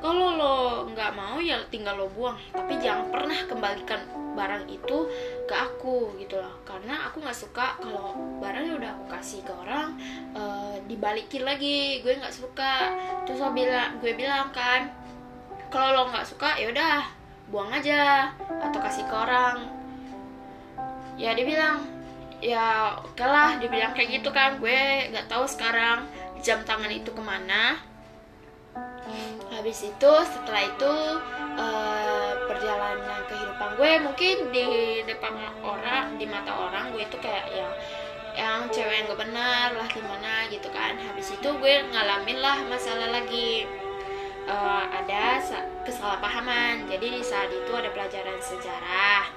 kalau 0.00 0.32
lo 0.40 0.56
nggak 0.88 1.12
mau 1.12 1.36
ya 1.38 1.60
tinggal 1.68 2.00
lo 2.00 2.08
buang. 2.08 2.40
Tapi 2.56 2.80
jangan 2.80 3.12
pernah 3.12 3.36
kembalikan 3.44 4.00
barang 4.32 4.64
itu 4.72 5.06
ke 5.44 5.54
aku 5.54 6.16
gitu 6.16 6.40
loh. 6.40 6.64
Karena 6.64 7.04
aku 7.08 7.20
nggak 7.20 7.36
suka 7.36 7.76
kalau 7.76 8.16
barangnya 8.40 8.80
udah 8.80 8.90
aku 8.96 9.04
kasih 9.12 9.44
ke 9.44 9.52
orang 9.52 10.00
uh, 10.32 10.80
dibalikin 10.88 11.44
lagi. 11.44 12.00
Gue 12.00 12.16
nggak 12.16 12.32
suka. 12.32 12.96
Terus 13.28 13.44
lo 13.44 13.52
bilang 13.52 14.00
gue 14.00 14.16
bilang 14.16 14.48
kan 14.56 14.88
kalau 15.68 15.92
lo 15.92 16.02
nggak 16.08 16.26
suka 16.26 16.56
ya 16.56 16.72
udah 16.72 17.04
buang 17.52 17.68
aja 17.68 18.32
atau 18.40 18.80
kasih 18.80 19.04
ke 19.04 19.14
orang. 19.14 19.68
Ya 21.20 21.36
dia 21.36 21.44
bilang 21.44 21.84
ya 22.40 22.96
oke 23.04 23.20
lah 23.20 23.60
dibilang 23.60 23.92
kayak 23.92 24.16
gitu 24.16 24.32
kan. 24.32 24.56
Gue 24.56 25.12
nggak 25.12 25.28
tahu 25.28 25.44
sekarang 25.44 26.08
jam 26.40 26.64
tangan 26.64 26.88
itu 26.88 27.12
ke 27.12 27.20
mana 27.20 27.89
habis 29.50 29.84
itu 29.86 30.12
setelah 30.24 30.62
itu 30.64 30.94
uh, 31.58 32.32
perjalanan 32.48 33.20
kehidupan 33.28 33.70
gue 33.76 33.92
mungkin 34.02 34.34
di 34.54 34.68
depan 35.04 35.34
orang 35.62 36.16
di 36.16 36.26
mata 36.26 36.52
orang 36.54 36.94
gue 36.94 37.02
itu 37.04 37.16
kayak 37.20 37.46
yang 37.52 37.72
yang 38.30 38.58
cewek 38.70 38.94
yang 38.94 39.10
gak 39.10 39.20
benar 39.26 39.68
lah 39.74 39.88
gimana 39.90 40.46
gitu 40.48 40.70
kan. 40.70 40.94
Habis 40.96 41.34
itu 41.34 41.48
gue 41.50 41.74
ngalamin 41.90 42.38
lah 42.38 42.62
masalah 42.70 43.10
lagi. 43.10 43.66
Uh, 44.48 44.84
ada 44.90 45.38
kesalahpahaman. 45.86 46.88
Jadi 46.88 47.20
di 47.20 47.22
saat 47.22 47.50
itu 47.52 47.70
ada 47.74 47.90
pelajaran 47.92 48.38
sejarah. 48.40 49.28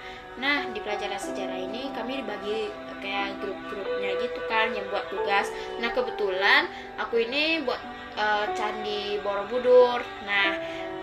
Nah 0.41 0.65
di 0.73 0.81
pelajaran 0.81 1.19
sejarah 1.19 1.57
ini 1.57 1.93
kami 1.93 2.21
dibagi 2.21 2.73
kayak 3.03 3.37
grup-grupnya 3.43 4.17
gitu 4.23 4.39
kan 4.49 4.73
yang 4.73 4.85
buat 4.89 5.05
tugas. 5.11 5.51
Nah 5.77 5.93
kebetulan 5.93 6.71
aku 6.97 7.21
ini 7.21 7.61
buat 7.61 7.81
uh, 8.17 8.45
candi 8.55 9.19
Borobudur. 9.21 10.01
Nah 10.25 10.57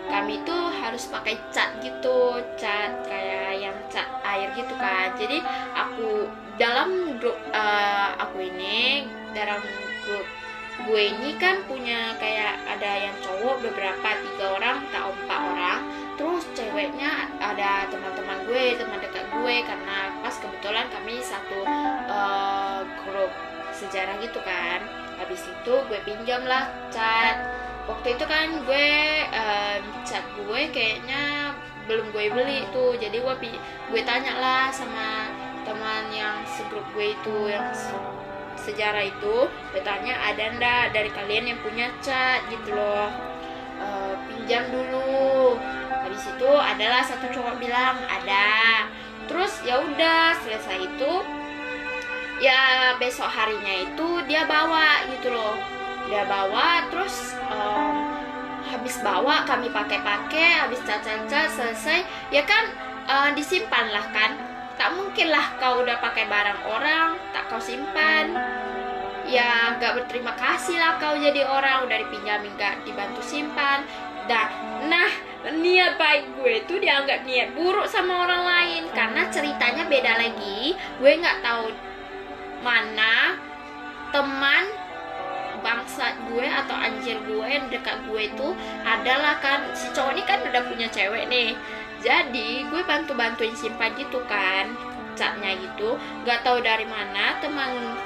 kami 0.09 0.41
tuh 0.43 0.73
harus 0.81 1.07
pakai 1.07 1.37
cat 1.53 1.77
gitu 1.79 2.41
cat 2.57 3.05
kayak 3.05 3.63
yang 3.63 3.77
cat 3.87 4.09
air 4.25 4.49
gitu 4.57 4.73
kan 4.75 5.13
jadi 5.15 5.39
aku 5.77 6.25
dalam 6.59 7.15
grup 7.21 7.37
uh, 7.53 8.17
aku 8.19 8.49
ini 8.49 9.07
dalam 9.31 9.61
grup 10.03 10.27
gue 10.81 11.13
ini 11.13 11.37
kan 11.37 11.61
punya 11.69 12.17
kayak 12.17 12.57
ada 12.65 12.91
yang 13.09 13.15
cowok 13.21 13.61
beberapa 13.61 14.09
tiga 14.23 14.45
orang 14.57 14.77
tak 14.89 15.03
empat 15.13 15.39
orang. 15.53 15.79
Terus 16.17 16.43
ceweknya 16.53 17.29
ada 17.41 17.85
teman-teman 17.89 18.45
gue 18.45 18.77
teman 18.77 18.97
dekat 19.01 19.25
gue 19.29 19.55
karena 19.65 19.97
pas 20.21 20.35
kebetulan 20.37 20.85
kami 20.89 21.21
satu 21.21 21.65
uh, 22.09 22.81
grup 23.05 23.31
sejarah 23.73 24.17
gitu 24.21 24.37
kan 24.45 24.85
habis 25.21 25.45
itu 25.45 25.73
gue 25.85 25.99
pinjam 26.01 26.41
lah 26.49 26.73
cat 26.89 27.37
waktu 27.85 28.17
itu 28.17 28.25
kan 28.25 28.65
gue 28.65 28.89
um, 29.29 29.81
cat 30.01 30.25
gue 30.37 30.61
kayaknya 30.73 31.53
belum 31.89 32.13
gue 32.13 32.25
beli 32.31 32.59
tuh. 32.71 32.95
Jadi 32.97 33.19
gue 33.19 33.35
gue 33.91 34.01
tanya 34.05 34.33
lah 34.37 34.65
sama 34.71 35.27
teman 35.67 36.09
yang 36.13 36.41
segrup 36.45 36.85
gue 36.93 37.13
itu 37.13 37.37
yang 37.49 37.67
sejarah 38.55 39.05
itu. 39.09 39.49
Gue 39.49 39.81
tanya 39.81 40.15
ada 40.21 40.55
ndak 40.55 40.85
dari 40.93 41.09
kalian 41.11 41.51
yang 41.51 41.59
punya 41.59 41.89
cat 41.99 42.45
gitu 42.47 42.71
loh. 42.77 43.09
E, 43.81 43.87
pinjam 44.29 44.69
dulu. 44.69 45.57
Habis 45.89 46.31
itu 46.31 46.51
adalah 46.51 47.01
satu 47.03 47.27
cowok 47.33 47.59
bilang 47.59 47.97
ada. 48.07 48.87
Terus 49.25 49.63
ya 49.63 49.79
udah 49.79 50.35
selesai 50.43 50.85
itu 50.85 51.11
ya 52.41 52.97
besok 52.97 53.29
harinya 53.29 53.85
itu 53.85 54.25
dia 54.25 54.49
bawa 54.49 55.05
gitu 55.13 55.29
loh. 55.29 55.55
Dia 56.09 56.25
bawa 56.25 56.89
terus 56.89 57.37
um, 57.53 57.95
habis 58.65 58.97
bawa 59.05 59.45
kami 59.45 59.69
pakai-pakai 59.69 60.65
habis 60.65 60.81
caca-caca 60.81 61.47
selesai. 61.53 62.01
Ya 62.33 62.41
kan 62.43 62.73
uh, 63.05 63.29
disimpan 63.37 63.93
lah 63.93 64.09
kan. 64.09 64.33
Tak 64.75 64.97
mungkin 64.97 65.29
lah 65.29 65.53
kau 65.61 65.85
udah 65.85 66.01
pakai 66.01 66.25
barang 66.25 66.65
orang 66.65 67.13
tak 67.29 67.45
kau 67.53 67.61
simpan. 67.61 68.33
Ya 69.29 69.77
gak 69.77 70.01
berterima 70.01 70.33
kasih 70.33 70.81
lah 70.81 70.97
kau 70.97 71.13
jadi 71.13 71.45
orang. 71.45 71.85
Udah 71.85 72.01
dipinjamin 72.01 72.57
gak 72.57 72.81
dibantu 72.81 73.21
simpan. 73.21 73.85
Dah. 74.25 74.49
Nah 74.89 75.13
niat 75.45 76.01
baik 76.01 76.37
gue 76.37 76.65
itu 76.65 76.81
dianggap 76.81 77.21
niat 77.29 77.53
buruk 77.53 77.85
sama 77.85 78.25
orang 78.25 78.41
lain. 78.41 78.83
Karena 78.89 79.29
ceritanya 79.29 79.85
beda 79.85 80.17
lagi. 80.17 80.73
Gue 80.97 81.11
nggak 81.21 81.45
tahu 81.45 81.69
mana 82.61 83.35
teman 84.09 84.65
bangsa 85.61 86.17
gue 86.25 86.45
atau 86.45 86.73
anjir 86.73 87.21
gue 87.21 87.45
yang 87.45 87.69
dekat 87.69 88.01
gue 88.09 88.33
itu 88.33 88.49
adalah 88.81 89.37
kan 89.37 89.69
si 89.77 89.89
cowok 89.93 90.17
ini 90.17 90.23
kan 90.25 90.39
udah 90.41 90.61
punya 90.65 90.87
cewek 90.89 91.29
nih. 91.29 91.53
Jadi 92.01 92.65
gue 92.65 92.81
bantu 92.81 93.13
bantuin 93.13 93.53
simpan 93.53 93.93
gitu 93.93 94.25
kan 94.25 94.73
catnya 95.13 95.53
gitu. 95.61 95.97
Nggak 96.25 96.41
tahu 96.41 96.65
dari 96.65 96.85
mana 96.89 97.37
teman 97.39 97.97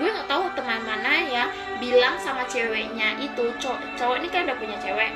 gue 0.00 0.08
nggak 0.08 0.32
tahu 0.32 0.48
teman 0.56 0.80
mana 0.88 1.12
ya 1.28 1.44
bilang 1.76 2.16
sama 2.16 2.48
ceweknya 2.48 3.20
itu 3.20 3.52
cowok 3.60 4.00
cowok 4.00 4.16
ini 4.24 4.28
kan 4.32 4.48
udah 4.48 4.56
punya 4.56 4.76
cewek 4.80 5.12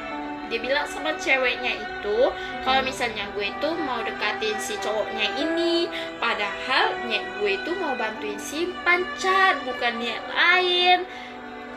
dia 0.53 0.59
bilang 0.61 0.87
sama 0.87 1.17
ceweknya 1.17 1.81
itu 1.81 2.19
kalau 2.63 2.81
misalnya 2.85 3.25
gue 3.33 3.49
itu 3.49 3.69
mau 3.85 4.01
dekatin 4.05 4.57
si 4.61 4.77
cowoknya 4.79 5.33
ini 5.41 5.89
padahal 6.21 6.95
niat 7.09 7.25
gue 7.41 7.59
itu 7.59 7.71
mau 7.81 7.97
bantuin 7.97 8.39
simpan 8.39 9.05
cat 9.17 9.59
bukan 9.65 9.99
niat 9.99 10.25
lain. 10.29 11.09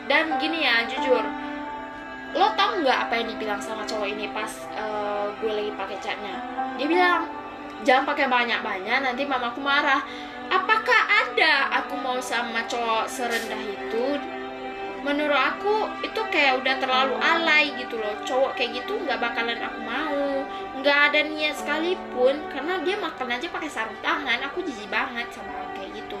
Dan 0.08 0.40
gini 0.40 0.64
ya 0.64 0.88
jujur 0.88 1.20
lo 2.36 2.52
tau 2.60 2.76
nggak 2.84 3.08
apa 3.08 3.24
yang 3.24 3.28
dibilang 3.32 3.60
sama 3.60 3.88
cowok 3.88 4.04
ini 4.04 4.28
pas 4.36 4.52
uh, 4.76 5.32
gue 5.40 5.48
lagi 5.52 5.72
pakai 5.72 5.98
catnya? 6.00 6.36
Dia 6.76 6.86
bilang 6.88 7.20
jangan 7.84 8.04
pakai 8.04 8.28
banyak 8.28 8.60
banyak 8.60 8.98
nanti 9.04 9.22
mamaku 9.24 9.60
marah. 9.64 10.04
Apakah 10.48 11.00
ada 11.28 11.68
aku 11.76 12.00
mau 12.00 12.16
sama 12.24 12.64
cowok 12.64 13.04
serendah 13.04 13.60
itu 13.68 14.16
menurut 15.08 15.40
aku 15.40 15.88
itu 16.04 16.20
kayak 16.28 16.60
udah 16.60 16.76
terlalu 16.76 17.16
alay 17.16 17.72
gitu 17.80 17.96
loh. 17.96 18.12
Cowok 18.28 18.60
kayak 18.60 18.84
gitu 18.84 19.00
nggak 19.00 19.16
bakalan 19.16 19.56
aku 19.56 19.80
mau. 19.80 20.44
Nggak 20.76 20.98
ada 21.08 21.20
niat 21.24 21.56
sekalipun 21.56 22.36
karena 22.52 22.76
dia 22.84 23.00
makan 23.00 23.32
aja 23.32 23.48
pakai 23.48 23.72
sarung 23.72 23.96
tangan. 24.04 24.44
Aku 24.52 24.60
jijik 24.60 24.92
banget 24.92 25.32
sama 25.32 25.48
orang 25.56 25.72
kayak 25.72 26.04
gitu. 26.04 26.20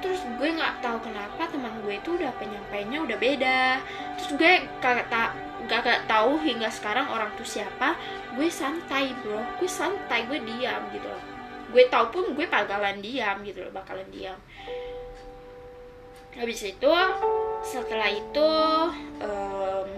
Terus 0.00 0.24
gue 0.40 0.48
nggak 0.48 0.80
tahu 0.80 0.98
kenapa 1.04 1.44
teman 1.52 1.76
gue 1.84 1.94
itu 2.00 2.10
udah 2.16 2.32
penyampainya 2.40 3.04
udah 3.04 3.18
beda. 3.20 3.84
Terus 4.16 4.30
gue 4.40 4.52
kagak 4.80 5.12
tak 5.12 5.36
gak 5.70 6.10
tahu 6.10 6.42
hingga 6.42 6.72
sekarang 6.72 7.06
orang 7.12 7.28
tuh 7.36 7.46
siapa. 7.46 8.00
Gue 8.32 8.48
santai 8.48 9.12
bro. 9.20 9.44
Gue 9.60 9.68
santai 9.68 10.24
gue 10.24 10.40
diam 10.40 10.88
gitu 10.88 11.04
loh. 11.04 11.22
Gue 11.68 11.84
tau 11.92 12.08
pun 12.08 12.32
gue 12.32 12.48
bakalan 12.48 13.04
diam 13.04 13.44
gitu 13.44 13.60
loh 13.60 13.72
bakalan 13.76 14.08
diam 14.08 14.40
habis 16.32 16.60
itu 16.64 16.92
setelah 17.62 18.08
itu 18.08 18.50
um, 19.20 19.88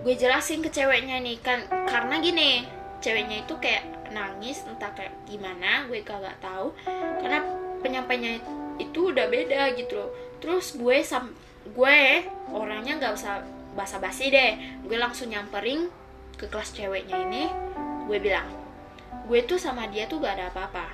gue 0.00 0.14
jelasin 0.16 0.64
ke 0.64 0.72
ceweknya 0.72 1.20
nih 1.20 1.36
kan 1.44 1.62
karena 1.84 2.18
gini 2.18 2.64
ceweknya 3.04 3.44
itu 3.44 3.54
kayak 3.60 3.84
nangis 4.10 4.64
entah 4.66 4.90
kayak 4.96 5.14
gimana 5.28 5.86
gue 5.86 6.02
kagak 6.02 6.34
tahu 6.42 6.74
karena 7.22 7.44
penyampainya 7.80 8.40
itu 8.80 9.12
udah 9.12 9.28
beda 9.28 9.76
gitu 9.76 9.96
loh. 10.00 10.10
Terus 10.40 10.76
gue 10.76 11.04
sam 11.04 11.36
gue 11.76 11.98
orangnya 12.50 12.96
nggak 12.96 13.12
usah 13.12 13.44
basa-basi 13.76 14.32
deh 14.32 14.56
gue 14.82 14.96
langsung 14.98 15.30
nyamperin 15.30 15.92
ke 16.34 16.48
kelas 16.48 16.72
ceweknya 16.72 17.20
ini 17.28 17.44
gue 18.08 18.18
bilang 18.18 18.48
gue 19.30 19.46
tuh 19.46 19.60
sama 19.60 19.86
dia 19.86 20.10
tuh 20.10 20.18
gak 20.18 20.40
ada 20.40 20.50
apa-apa. 20.50 20.90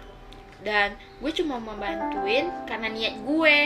Dan 0.61 0.99
gue 1.23 1.33
cuma 1.33 1.57
membantuin 1.57 2.53
karena 2.69 2.93
niat 2.93 3.15
gue 3.25 3.57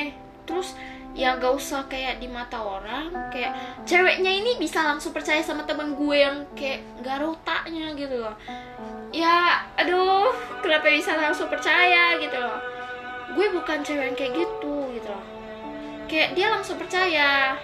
terus 0.51 0.75
ya 1.15 1.39
gak 1.39 1.55
usah 1.55 1.87
kayak 1.87 2.23
di 2.23 2.27
mata 2.31 2.59
orang 2.59 3.11
kayak 3.35 3.55
ceweknya 3.83 4.31
ini 4.31 4.59
bisa 4.59 4.83
langsung 4.83 5.11
percaya 5.11 5.43
sama 5.43 5.67
temen 5.67 5.95
gue 5.95 6.17
yang 6.19 6.47
kayak 6.59 6.83
gak 7.03 7.23
ada 7.23 7.87
gitu 7.95 8.17
loh. 8.19 8.35
Ya 9.11 9.67
aduh 9.79 10.31
kenapa 10.63 10.91
bisa 10.91 11.15
langsung 11.19 11.47
percaya 11.47 12.19
gitu 12.19 12.35
loh? 12.35 12.59
Gue 13.35 13.47
bukan 13.55 13.83
cewek 13.83 14.11
yang 14.11 14.19
kayak 14.19 14.33
gitu 14.39 14.75
gitu 14.95 15.09
loh. 15.11 15.25
Kayak 16.11 16.35
dia 16.35 16.47
langsung 16.51 16.79
percaya. 16.79 17.55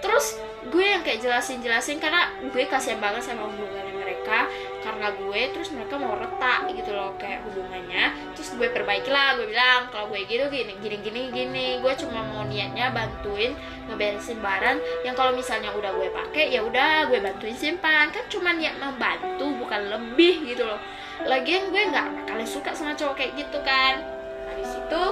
Terus 0.00 0.40
gue 0.68 0.84
yang 0.84 1.02
kayak 1.04 1.22
jelasin 1.24 1.64
jelasin 1.64 1.96
karena 1.96 2.28
gue 2.40 2.64
kasihan 2.68 3.00
banget 3.00 3.24
sama 3.24 3.48
hubungannya 3.48 3.94
mereka 3.96 4.50
karena 4.86 5.10
gue 5.18 5.40
terus 5.50 5.74
mereka 5.74 5.98
mau 5.98 6.14
retak 6.14 6.70
gitu 6.70 6.94
loh 6.94 7.10
kayak 7.18 7.42
hubungannya. 7.42 8.14
Terus 8.38 8.54
gue 8.54 8.70
perbaiki 8.70 9.10
lah 9.10 9.34
gue 9.34 9.50
bilang 9.50 9.90
kalau 9.90 10.06
gue 10.14 10.22
gitu 10.22 10.46
gini 10.46 10.78
gini 10.78 10.96
gini 11.02 11.20
gini. 11.34 11.66
Gue 11.82 11.90
cuma 11.98 12.22
mau 12.22 12.46
niatnya 12.46 12.94
bantuin 12.94 13.58
ngeberesin 13.90 14.38
barang 14.38 14.78
yang 15.02 15.18
kalau 15.18 15.34
misalnya 15.34 15.74
udah 15.74 15.90
gue 15.90 16.06
pakai 16.14 16.54
ya 16.54 16.62
udah 16.62 17.10
gue 17.10 17.18
bantuin 17.18 17.58
simpan. 17.58 18.14
Kan 18.14 18.22
cuma 18.30 18.54
niat 18.54 18.78
membantu 18.78 19.50
bukan 19.58 19.90
lebih 19.90 20.46
gitu 20.46 20.62
loh. 20.62 20.78
Lagian 21.26 21.74
gue 21.74 21.82
nggak 21.90 22.30
kalian 22.30 22.46
suka 22.46 22.70
sama 22.70 22.94
cowok 22.94 23.18
kayak 23.18 23.34
gitu 23.34 23.58
kan. 23.66 23.98
Habis 24.46 24.70
itu 24.78 25.02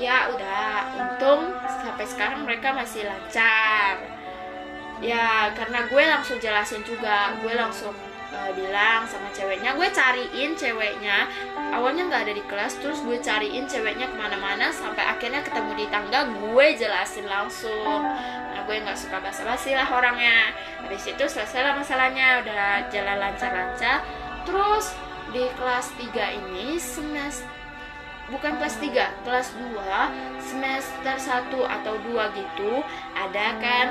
ya 0.00 0.32
udah 0.32 0.94
untung 0.96 1.52
sampai 1.84 2.06
sekarang 2.08 2.48
mereka 2.48 2.72
masih 2.72 3.04
lancar. 3.04 4.00
Ya 5.04 5.52
karena 5.52 5.84
gue 5.86 6.02
langsung 6.02 6.40
jelasin 6.40 6.82
juga 6.82 7.36
gue 7.38 7.52
langsung 7.54 7.94
uh, 8.32 8.50
bilang 8.52 9.04
sama 9.08 9.28
ceweknya 9.32 9.74
gue 9.76 9.88
cariin 9.90 10.52
ceweknya. 10.56 11.28
Awalnya 11.72 12.08
nggak 12.08 12.22
ada 12.28 12.34
di 12.34 12.44
kelas 12.44 12.80
terus 12.80 13.00
gue 13.04 13.18
cariin 13.20 13.68
ceweknya 13.68 14.08
ke 14.08 14.16
mana-mana 14.16 14.72
sampai 14.72 15.04
akhirnya 15.04 15.44
ketemu 15.44 15.72
di 15.78 15.86
tangga 15.88 16.28
gue 16.28 16.66
jelasin 16.76 17.26
langsung. 17.28 18.02
Nah 18.52 18.60
gue 18.64 18.76
nggak 18.80 18.98
suka 18.98 19.20
basa-basi 19.20 19.72
lah 19.76 19.88
orangnya. 19.88 20.52
Habis 20.84 21.08
itu 21.08 21.24
selesai 21.24 21.60
lah 21.64 21.74
masalahnya 21.76 22.44
udah 22.44 22.88
jalan 22.92 23.16
lancar-lancar. 23.20 24.04
Terus 24.44 24.96
di 25.28 25.44
kelas 25.60 25.92
3 26.00 26.40
ini 26.40 26.80
semester 26.80 27.58
bukan 28.28 28.60
kelas 28.60 28.76
3, 28.76 29.24
kelas 29.24 29.48
2 29.56 30.44
semester 30.44 31.16
1 31.16 31.48
atau 31.48 31.94
2 32.04 32.36
gitu 32.36 32.84
ada 33.16 33.56
kan 33.56 33.86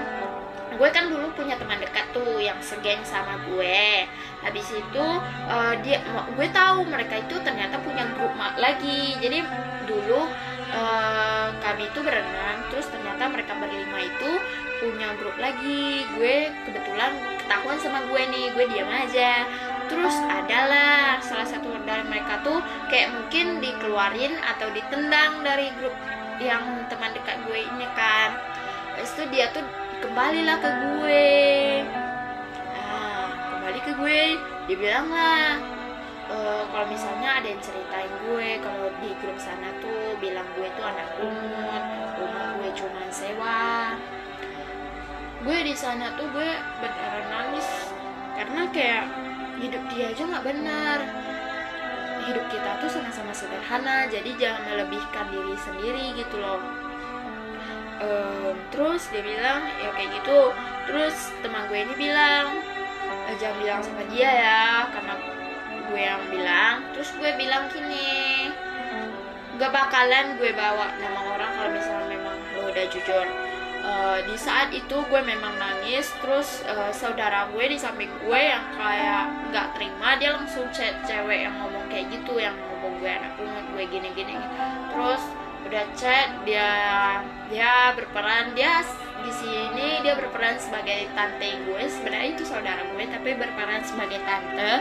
gue 0.78 0.90
kan 0.94 1.10
dulu 1.10 1.34
punya 1.34 1.58
teman 1.58 1.82
dekat 1.82 2.06
tuh 2.14 2.38
yang 2.38 2.58
segeng 2.62 3.02
sama 3.02 3.42
gue. 3.50 4.06
Habis 4.46 4.70
itu 4.70 5.06
uh, 5.50 5.74
dia 5.82 6.00
gue 6.38 6.48
tahu 6.54 6.86
mereka 6.86 7.18
itu 7.18 7.36
ternyata 7.42 7.82
punya 7.82 8.06
grup 8.14 8.34
lagi. 8.62 9.18
Jadi 9.18 9.42
dulu 9.90 10.30
uh, 10.72 11.50
kami 11.60 11.90
itu 11.90 12.00
berenang 12.06 12.70
terus 12.70 12.86
ternyata 12.94 13.26
mereka 13.28 13.58
berlima 13.58 14.00
itu 14.06 14.32
punya 14.78 15.18
grup 15.18 15.36
lagi. 15.42 16.06
Gue 16.14 16.54
kebetulan 16.70 17.18
ketahuan 17.42 17.78
sama 17.82 18.00
gue 18.06 18.22
nih 18.30 18.46
gue 18.54 18.66
diam 18.70 18.90
aja. 18.94 19.50
Terus 19.88 20.16
adalah 20.30 21.18
salah 21.24 21.48
satu 21.48 21.72
dari 21.88 22.04
mereka 22.06 22.44
tuh 22.44 22.60
kayak 22.92 23.16
mungkin 23.18 23.64
dikeluarin 23.64 24.36
atau 24.44 24.68
ditendang 24.76 25.42
dari 25.42 25.72
grup 25.80 25.96
yang 26.38 26.86
teman 26.92 27.18
dekat 27.18 27.42
gue 27.50 27.60
ini 27.66 27.88
kan. 27.98 28.38
Terus 28.98 29.10
itu 29.18 29.24
dia 29.34 29.50
tuh 29.56 29.66
kembalilah 30.02 30.58
ke 30.62 30.70
gue. 30.70 31.30
Nah 32.74 33.26
kembali 33.54 33.80
ke 33.82 33.92
gue 33.98 34.22
dia 34.68 34.78
bilang 34.78 35.08
lah 35.10 35.58
e, 36.28 36.38
kalau 36.70 36.86
misalnya 36.92 37.40
ada 37.42 37.48
yang 37.48 37.62
ceritain 37.64 38.12
gue 38.28 38.50
kalau 38.62 38.92
di 39.00 39.10
grup 39.24 39.40
sana 39.40 39.72
tuh 39.80 40.20
bilang 40.20 40.46
gue 40.60 40.68
tuh 40.76 40.86
anak 40.86 41.10
umur 41.18 41.82
rumah 42.22 42.48
gue 42.62 42.70
cuma 42.78 43.02
sewa. 43.10 43.98
Gue 45.42 45.58
di 45.64 45.74
sana 45.78 46.14
tuh 46.18 46.28
gue 46.34 46.50
beneran 46.82 47.26
nangis 47.30 47.68
karena 48.38 48.62
kayak 48.70 49.06
hidup 49.58 49.84
dia 49.90 50.14
aja 50.14 50.24
nggak 50.28 50.46
benar. 50.46 51.00
Hidup 52.28 52.46
kita 52.52 52.84
tuh 52.84 52.92
sama-sama 52.92 53.32
sederhana 53.32 54.06
jadi 54.12 54.30
jangan 54.36 54.62
melebihkan 54.68 55.32
diri 55.32 55.56
sendiri 55.56 56.06
gitu 56.20 56.38
loh 56.44 56.87
um, 58.02 58.56
terus 58.70 59.10
dia 59.10 59.24
bilang 59.24 59.66
ya 59.82 59.90
kayak 59.94 60.10
gitu. 60.22 60.52
Terus 60.88 61.16
teman 61.44 61.68
gue 61.68 61.80
ini 61.84 61.96
bilang 61.98 62.64
e, 63.28 63.32
jangan 63.42 63.58
bilang 63.60 63.80
sama 63.84 64.04
dia 64.12 64.30
ya 64.30 64.64
karena 64.94 65.14
gue 65.88 66.02
yang 66.02 66.24
bilang. 66.32 66.76
Terus 66.96 67.10
gue 67.18 67.32
bilang 67.36 67.68
gini 67.72 68.50
gak 69.58 69.74
bakalan 69.74 70.38
gue 70.38 70.54
bawa 70.54 70.94
nama 71.02 71.20
orang 71.34 71.52
kalau 71.58 71.72
misalnya 71.74 72.08
memang 72.14 72.38
lo 72.56 72.70
udah 72.70 72.86
jujur. 72.94 73.28
Uh, 73.88 74.20
di 74.28 74.36
saat 74.36 74.74
itu 74.76 75.00
gue 75.00 75.22
memang 75.24 75.56
nangis 75.56 76.12
terus 76.20 76.60
uh, 76.68 76.92
saudara 76.92 77.48
gue 77.56 77.72
di 77.72 77.78
samping 77.80 78.12
gue 78.20 78.42
yang 78.42 78.66
kayak 78.76 79.32
nggak 79.48 79.68
terima 79.80 80.20
dia 80.20 80.36
langsung 80.36 80.68
chat 80.76 80.92
cewek 81.08 81.48
yang 81.48 81.56
ngomong 81.56 81.88
kayak 81.88 82.12
gitu 82.12 82.36
yang 82.36 82.58
ngomong 82.58 83.00
gue 83.00 83.08
anak 83.08 83.32
umur 83.40 83.64
gue 83.78 83.86
gini 83.88 84.12
gini 84.12 84.36
terus 84.92 85.24
udah 85.68 85.86
chat 86.00 86.32
dia 86.48 86.72
dia 87.52 87.92
berperan 87.92 88.56
dia 88.56 88.88
di 89.28 89.32
sini 89.36 90.00
dia 90.06 90.16
berperan 90.16 90.56
sebagai 90.56 91.12
tante 91.12 91.50
gue. 91.68 91.84
Sebenarnya 91.92 92.30
itu 92.38 92.44
saudara 92.48 92.82
gue 92.88 93.04
tapi 93.12 93.36
berperan 93.36 93.84
sebagai 93.84 94.24
tante. 94.24 94.72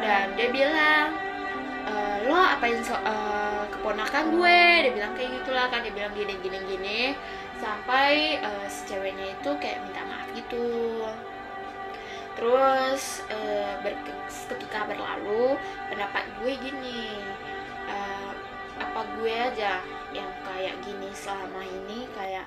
Dan 0.00 0.32
dia 0.38 0.48
bilang 0.48 1.12
e, 1.84 1.94
lo 2.30 2.38
apain 2.38 2.80
so, 2.80 2.96
uh, 2.96 3.68
keponakan 3.68 4.32
gue? 4.32 4.60
Dia 4.88 4.92
bilang 4.96 5.12
kayak 5.18 5.30
gitulah 5.42 5.66
kan 5.68 5.84
dia 5.84 5.92
bilang 5.92 6.14
gini 6.16 6.34
gini 6.40 6.58
gini. 6.64 7.00
Sampai 7.60 8.42
uh, 8.42 8.66
si 8.66 8.90
ceweknya 8.90 9.38
itu 9.38 9.50
kayak 9.60 9.84
minta 9.84 10.02
maaf 10.08 10.26
gitu. 10.34 11.06
Terus 12.32 13.22
uh, 13.28 13.76
ber 13.84 13.92
ketika 14.26 14.88
berlalu 14.88 15.60
pendapat 15.92 16.24
gue 16.40 16.52
gini 16.58 17.20
uh, 17.86 18.32
apa 18.80 19.00
gue 19.20 19.34
aja 19.36 19.84
kayak 20.52 20.76
gini 20.84 21.08
selama 21.16 21.64
ini 21.64 22.04
kayak 22.12 22.44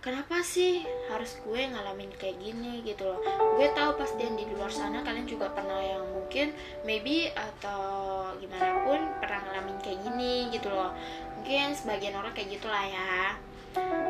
kenapa 0.00 0.40
sih 0.44 0.84
harus 1.12 1.36
gue 1.44 1.60
ngalamin 1.64 2.12
kayak 2.16 2.40
gini? 2.40 2.80
Gitu 2.84 3.04
loh. 3.04 3.20
Gue 3.56 3.68
tahu 3.72 4.00
pasti 4.00 4.24
yang 4.24 4.36
di 4.36 4.48
luar 4.52 4.72
sana 4.72 5.04
kalian 5.04 5.28
juga 5.28 5.52
pernah 5.52 5.80
yang 5.80 6.04
mungkin 6.08 6.56
maybe 6.88 7.32
atau 7.32 8.28
gimana 8.40 8.84
pun 8.84 9.00
pernah 9.20 9.40
ngalamin 9.48 9.78
kayak 9.80 10.00
gini 10.04 10.48
gitu 10.52 10.68
loh. 10.72 10.92
Mungkin 11.40 11.76
sebagian 11.76 12.16
orang 12.16 12.32
kayak 12.32 12.56
gitulah 12.56 12.84
ya. 12.84 13.36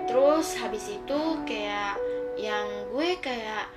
Terus 0.07 0.59
habis 0.63 0.87
itu 0.91 1.21
kayak 1.43 1.99
yang 2.39 2.67
gue 2.91 3.19
kayak 3.23 3.71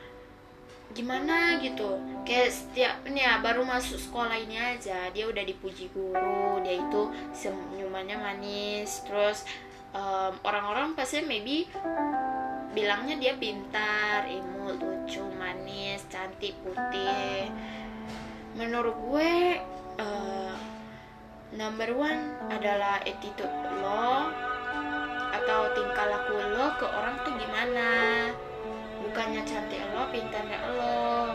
gimana 0.95 1.59
gitu. 1.59 1.99
Kayak 2.27 2.51
setiap 2.51 2.95
ini 3.07 3.23
ya 3.23 3.39
baru 3.39 3.63
masuk 3.63 3.99
sekolah 3.99 4.35
ini 4.35 4.59
aja 4.59 5.07
dia 5.15 5.25
udah 5.27 5.43
dipuji 5.47 5.87
guru 5.95 6.59
dia 6.63 6.79
itu 6.79 7.01
senyumannya 7.31 8.17
manis 8.19 9.03
terus 9.07 9.47
um, 9.95 10.35
orang-orang 10.43 10.91
pasti 10.95 11.23
maybe 11.23 11.67
bilangnya 12.75 13.15
dia 13.17 13.33
pintar 13.39 14.27
imut 14.27 14.77
lucu 14.79 15.23
manis 15.39 16.03
cantik 16.11 16.53
putih. 16.61 17.47
Menurut 18.57 18.95
gue 19.07 19.61
uh, 20.01 20.55
number 21.55 21.89
one 21.95 22.35
adalah 22.51 22.99
attitude 23.07 23.53
lo 23.79 24.33
atau 25.31 25.59
tingkah 25.75 26.05
laku 26.11 26.35
lo 26.35 26.67
ke 26.75 26.85
orang 26.87 27.15
tuh 27.23 27.33
gimana 27.39 27.89
bukannya 29.07 29.41
cantik 29.47 29.79
lo 29.95 30.11
pintarnya 30.11 30.59
lo? 30.75 31.31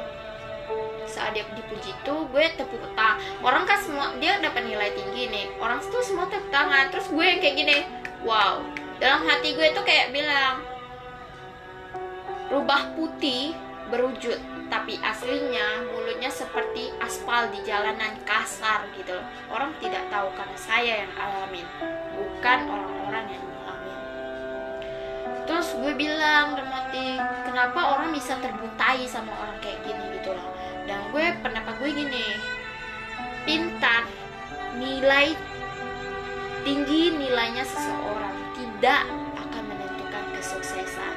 Saat 1.09 1.37
dia 1.37 1.45
dipuji 1.53 1.93
tuh 2.07 2.29
gue 2.31 2.45
tepuk 2.57 2.81
tangan. 2.97 3.21
Orang 3.41 3.65
kan 3.65 3.81
semua 3.81 4.13
dia 4.21 4.39
dapat 4.41 4.65
nilai 4.65 4.93
tinggi 4.97 5.29
nih. 5.29 5.47
Orang 5.59 5.81
tuh 5.83 6.05
semua 6.05 6.29
tepuk 6.29 6.49
tangan. 6.53 6.93
Terus 6.93 7.09
gue 7.09 7.25
yang 7.25 7.41
kayak 7.41 7.57
gini 7.57 7.77
wow. 8.23 8.63
Dalam 9.03 9.27
hati 9.27 9.57
gue 9.59 9.67
tuh 9.75 9.83
kayak 9.83 10.15
bilang 10.15 10.63
rubah 12.53 12.93
putih 12.95 13.57
berwujud 13.89 14.37
tapi 14.73 14.97
aslinya 15.05 15.85
mulutnya 15.93 16.33
seperti 16.33 16.89
aspal 16.97 17.45
di 17.53 17.61
jalanan 17.61 18.17
kasar 18.25 18.89
gitu 18.97 19.13
loh. 19.13 19.27
Orang 19.53 19.77
tidak 19.85 20.01
tahu 20.09 20.33
karena 20.33 20.57
saya 20.57 20.93
yang 21.05 21.13
alamin 21.13 21.67
bukan 22.17 22.59
yang 22.73 22.85
terus 25.53 25.77
gue 25.77 25.93
bilang 26.01 26.57
hati 26.65 27.21
kenapa 27.45 27.93
orang 27.93 28.09
bisa 28.17 28.41
terbutai 28.41 29.05
sama 29.05 29.37
orang 29.37 29.61
kayak 29.61 29.85
gini? 29.85 30.17
Gitu 30.17 30.33
loh. 30.33 30.49
Dan 30.89 30.97
gue 31.13 31.29
pendapat 31.45 31.77
gue 31.77 31.93
gini 31.93 32.25
pintar 33.45 34.09
nilai 34.81 35.37
tinggi 36.65 37.13
nilainya 37.21 37.69
seseorang 37.69 38.33
tidak 38.57 39.05
akan 39.37 39.63
menentukan 39.69 40.25
kesuksesan. 40.41 41.15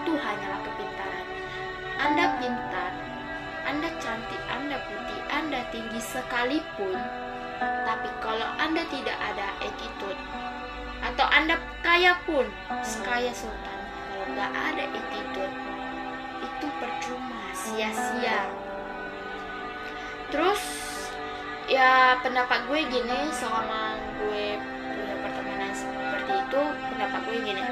Itu 0.00 0.16
hanyalah 0.16 0.60
kepintaran. 0.64 1.26
Anda 2.00 2.24
pintar 2.40 2.92
anda 3.68 3.92
cantik 4.00 4.42
sekalipun 6.12 6.98
tapi 7.88 8.08
kalau 8.20 8.48
anda 8.58 8.82
tidak 8.90 9.16
ada 9.16 9.46
attitude 9.62 10.18
atau 11.02 11.26
anda 11.28 11.58
kaya 11.82 12.14
pun 12.22 12.46
sekaya 12.86 13.34
sultan. 13.34 13.78
Kalau 14.06 14.26
nggak 14.38 14.50
ada 14.54 14.84
attitude 14.86 15.54
itu 16.42 16.66
percuma 16.78 17.42
sia-sia. 17.50 18.46
Terus 20.30 20.62
ya 21.66 22.18
pendapat 22.22 22.70
gue 22.70 22.80
gini 22.86 23.18
selama 23.34 23.98
gue 24.22 24.58
punya 24.62 25.14
pertemanan 25.20 25.70
seperti 25.74 26.32
itu 26.38 26.62
pendapat 26.94 27.20
gue 27.26 27.38
gini. 27.42 27.64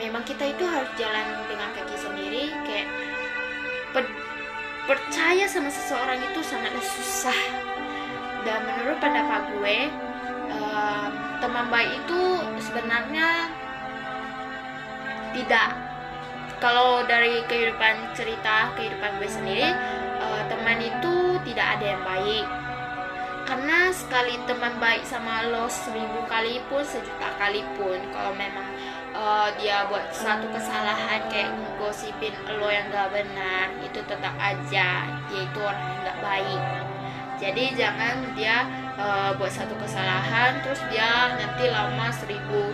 Memang 0.00 0.22
kita 0.24 0.48
itu 0.48 0.64
harus 0.64 0.88
jalan 0.96 1.26
dengan 1.44 1.68
kaki 1.76 1.96
sendiri 1.98 2.48
kayak 2.64 2.88
per, 3.92 4.08
percaya 4.88 5.44
sama 5.44 5.68
seseorang 5.68 6.22
itu 6.22 6.40
sangatlah 6.40 6.86
susah. 6.86 7.40
Dan 8.40 8.64
menurut 8.64 8.96
pendapat 9.04 9.52
gue 9.52 9.76
uh, 10.56 11.29
teman 11.40 11.66
baik 11.72 12.04
itu 12.04 12.20
sebenarnya 12.60 13.48
tidak. 15.32 15.72
Kalau 16.60 17.00
dari 17.08 17.40
kehidupan 17.48 18.12
cerita 18.12 18.68
kehidupan 18.76 19.16
gue 19.16 19.30
sendiri 19.32 19.68
uh, 20.20 20.42
teman 20.52 20.76
itu 20.76 21.40
tidak 21.48 21.80
ada 21.80 21.86
yang 21.96 22.02
baik. 22.04 22.46
Karena 23.48 23.90
sekali 23.90 24.36
teman 24.46 24.76
baik 24.78 25.02
sama 25.08 25.48
lo 25.48 25.66
seribu 25.66 26.22
kali 26.28 26.60
pun 26.68 26.84
sejuta 26.84 27.34
kali 27.40 27.64
pun 27.74 27.98
kalau 28.12 28.30
memang 28.36 28.68
uh, 29.16 29.48
dia 29.58 29.88
buat 29.90 30.12
satu 30.14 30.46
kesalahan 30.54 31.26
kayak 31.32 31.50
gosipin 31.80 32.36
lo 32.60 32.68
yang 32.70 32.86
gak 32.94 33.10
benar 33.10 33.72
itu 33.82 33.98
tetap 34.06 34.36
aja 34.38 35.08
dia 35.32 35.40
itu 35.42 35.58
orang 35.58 35.82
yang 35.82 36.00
gak 36.04 36.20
baik. 36.22 36.62
Jadi 37.40 37.64
jangan 37.72 38.36
dia 38.36 38.68
uh, 39.00 39.30
buat 39.40 39.50
satu 39.50 39.72
kesalahan 39.80 40.60
terus 40.60 40.80
dia 40.92 41.34
nanti 41.40 41.72
lama 41.72 42.12
seribu 42.12 42.70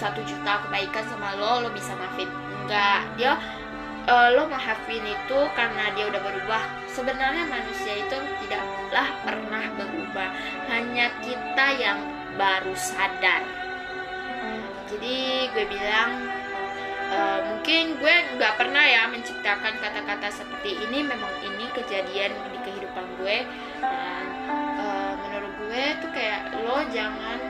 satu 0.00 0.24
juta 0.26 0.66
kebaikan 0.66 1.04
sama 1.06 1.36
lo 1.38 1.62
lo 1.62 1.70
bisa 1.70 1.94
maafin. 1.94 2.26
Enggak 2.64 3.00
dia 3.14 3.38
uh, 4.10 4.28
lo 4.34 4.50
maafin 4.50 5.04
itu 5.04 5.38
karena 5.54 5.92
dia 5.94 6.10
udah 6.10 6.20
berubah. 6.24 6.62
Sebenarnya 6.90 7.46
manusia 7.46 8.02
itu 8.02 8.16
tidaklah 8.42 9.08
pernah 9.22 9.64
berubah 9.78 10.28
hanya 10.72 11.12
kita 11.22 11.66
yang 11.78 11.98
baru 12.34 12.74
sadar. 12.74 13.46
Jadi 14.90 15.48
gue 15.54 15.64
bilang 15.70 16.10
uh, 17.14 17.40
mungkin 17.54 17.96
gue 17.96 18.14
nggak 18.36 18.58
pernah 18.58 18.82
ya 18.82 19.06
menciptakan 19.06 19.78
kata-kata 19.78 20.28
seperti 20.34 20.82
ini. 20.82 21.06
Memang 21.06 21.32
ini 21.46 21.70
kejadian 21.70 22.34
di 22.50 22.58
kehidupan 22.66 23.06
gue. 23.22 23.46
Uh, 23.80 24.21
gue 25.72 26.04
tuh 26.04 26.12
kayak 26.12 26.52
lo 26.68 26.84
jangan 26.92 27.40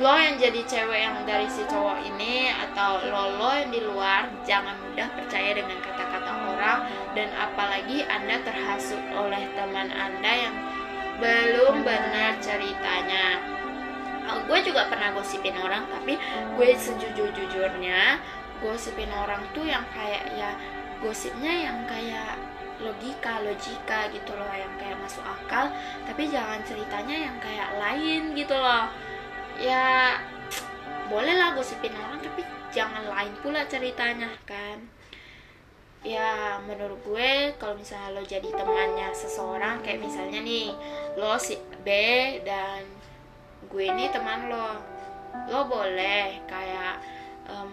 lo 0.00 0.16
yang 0.16 0.40
jadi 0.40 0.64
cewek 0.64 0.96
yang 0.96 1.16
dari 1.28 1.44
si 1.44 1.60
cowok 1.68 2.00
ini 2.08 2.48
atau 2.48 3.04
lo 3.04 3.36
lo 3.36 3.52
yang 3.52 3.68
di 3.68 3.84
luar 3.84 4.32
jangan 4.48 4.72
mudah 4.80 5.04
percaya 5.12 5.52
dengan 5.60 5.76
kata-kata 5.84 6.32
orang. 6.56 6.88
Dan 7.12 7.28
apalagi 7.36 8.00
anda 8.08 8.40
terhasut 8.44 9.00
oleh 9.12 9.44
teman 9.52 9.92
anda 9.92 10.32
yang 10.48 10.56
belum 11.20 11.84
benar 11.84 12.40
ceritanya. 12.40 13.44
Gue 14.48 14.64
juga 14.64 14.88
pernah 14.88 15.12
gosipin 15.12 15.56
orang 15.60 15.84
tapi 15.92 16.16
gue 16.56 16.68
sejujur-jujurnya 16.80 18.20
gosipin 18.64 19.12
orang 19.12 19.44
tuh 19.52 19.68
yang 19.68 19.84
kayak 19.92 20.32
ya 20.32 20.56
gosipnya 21.04 21.52
yang 21.52 21.84
kayak 21.84 22.40
logika 22.80 23.40
logika 23.40 24.08
gitu 24.12 24.32
loh 24.36 24.52
yang 24.52 24.72
kayak 24.76 24.95
masuk 25.06 25.22
akal 25.22 25.70
tapi 26.02 26.26
jangan 26.26 26.58
ceritanya 26.66 27.30
yang 27.30 27.36
kayak 27.38 27.70
lain 27.78 28.34
gitu 28.34 28.58
loh. 28.58 28.90
Ya 29.56 30.18
bolehlah 31.06 31.54
gosipin 31.54 31.94
orang 31.94 32.18
tapi 32.18 32.42
jangan 32.74 33.06
lain 33.06 33.32
pula 33.40 33.62
ceritanya 33.70 34.34
kan? 34.42 34.82
Ya 36.02 36.58
menurut 36.62 36.98
gue 37.02 37.54
kalau 37.58 37.78
misalnya 37.78 38.18
lo 38.18 38.22
jadi 38.26 38.50
temannya 38.50 39.10
seseorang 39.14 39.82
kayak 39.86 40.02
misalnya 40.02 40.42
nih 40.42 40.70
lo 41.16 41.38
si 41.38 41.56
B 41.82 41.88
dan 42.42 42.82
gue 43.66 43.84
ini 43.86 44.10
teman 44.10 44.50
lo 44.50 44.78
lo 45.50 45.66
boleh 45.66 46.42
kayak 46.46 47.02
um, 47.50 47.72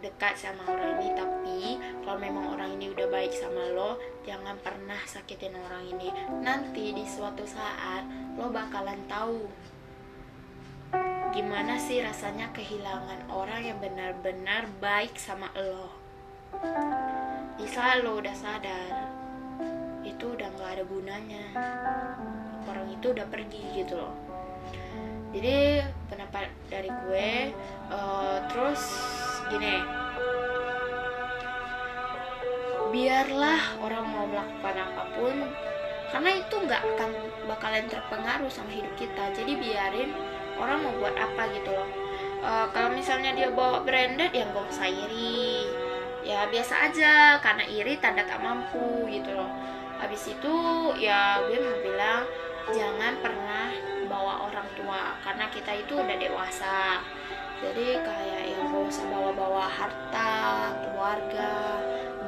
dekat 0.00 0.34
sama 0.34 0.64
orang 0.66 0.98
ini 0.98 1.08
tapi 1.12 1.60
kalau 2.02 2.18
memang 2.18 2.56
orang 2.56 2.74
ini 2.74 2.90
udah 2.90 3.06
baik 3.12 3.30
sama 3.36 3.70
lo 3.76 4.00
jangan 4.24 4.56
pernah 4.60 5.00
sakitin 5.08 5.56
orang 5.56 5.84
ini. 5.88 6.08
Nanti 6.44 6.92
di 6.92 7.04
suatu 7.04 7.44
saat 7.44 8.04
lo 8.36 8.52
bakalan 8.52 9.00
tahu 9.08 9.48
gimana 11.30 11.78
sih 11.78 12.02
rasanya 12.02 12.50
kehilangan 12.50 13.30
orang 13.30 13.62
yang 13.62 13.78
benar-benar 13.78 14.66
baik 14.82 15.14
sama 15.14 15.46
lo. 15.54 15.92
Bisa 17.60 18.02
lo 18.02 18.18
udah 18.18 18.34
sadar 18.34 18.92
itu 20.02 20.36
udah 20.36 20.48
nggak 20.58 20.70
ada 20.80 20.84
gunanya. 20.84 21.44
Orang 22.66 22.90
itu 22.90 23.14
udah 23.14 23.26
pergi 23.30 23.62
gitu 23.72 23.94
loh. 23.96 24.14
Jadi 25.30 25.78
pendapat 26.10 26.50
dari 26.66 26.90
gue 26.90 27.54
uh, 27.86 28.42
terus 28.50 28.82
gini 29.46 29.99
biarlah 32.90 33.78
orang 33.80 34.04
mau 34.06 34.26
melakukan 34.26 34.76
apa 34.76 35.02
pun 35.14 35.36
karena 36.10 36.30
itu 36.42 36.54
nggak 36.58 36.82
akan 36.94 37.10
bakalan 37.46 37.86
terpengaruh 37.86 38.50
sama 38.50 38.70
hidup 38.74 38.90
kita. 38.98 39.30
Jadi 39.30 39.54
biarin 39.54 40.10
orang 40.58 40.82
mau 40.82 40.92
buat 40.98 41.14
apa 41.14 41.46
gitu 41.54 41.70
loh. 41.70 41.90
Uh, 42.40 42.66
kalau 42.74 42.90
misalnya 42.90 43.30
dia 43.36 43.48
bawa 43.54 43.86
branded 43.86 44.34
ya 44.34 44.44
gak 44.50 44.66
usah 44.66 44.90
iri. 44.90 45.70
Ya 46.26 46.50
biasa 46.50 46.90
aja 46.90 47.38
karena 47.40 47.64
iri 47.64 47.96
tanda 48.02 48.26
tak 48.26 48.42
mampu 48.42 49.06
gitu 49.06 49.38
loh. 49.38 49.48
Habis 50.02 50.34
itu 50.34 50.54
ya 50.98 51.40
gue 51.46 51.58
mau 51.62 51.78
bilang 51.78 52.22
jangan 52.74 53.14
pernah 53.22 53.70
bawa 54.10 54.50
orang 54.50 54.66
tua 54.74 55.14
karena 55.22 55.46
kita 55.54 55.78
itu 55.78 55.94
udah 55.94 56.16
dewasa. 56.18 57.00
Jadi 57.60 58.02
kayak 58.02 58.42
ya 58.50 58.58
gak 58.66 58.82
usah 58.88 59.04
bawa-bawa 59.14 59.68
harta 59.68 60.32
keluarga 60.82 61.78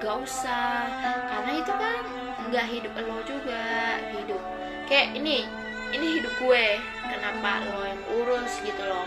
gak 0.02 0.18
usah. 0.18 0.90
Karena 1.30 1.52
itu 1.62 1.72
kan 1.72 2.02
nggak 2.50 2.66
hidup 2.68 2.92
lo 3.06 3.22
juga 3.22 3.96
hidup. 4.10 4.42
Kayak 4.90 5.14
ini 5.16 5.46
ini 5.94 6.06
hidup 6.18 6.34
gue. 6.42 6.82
Kenapa 7.06 7.62
lo 7.70 7.86
yang 7.86 8.02
urus 8.18 8.58
gitu 8.66 8.82
loh? 8.82 9.06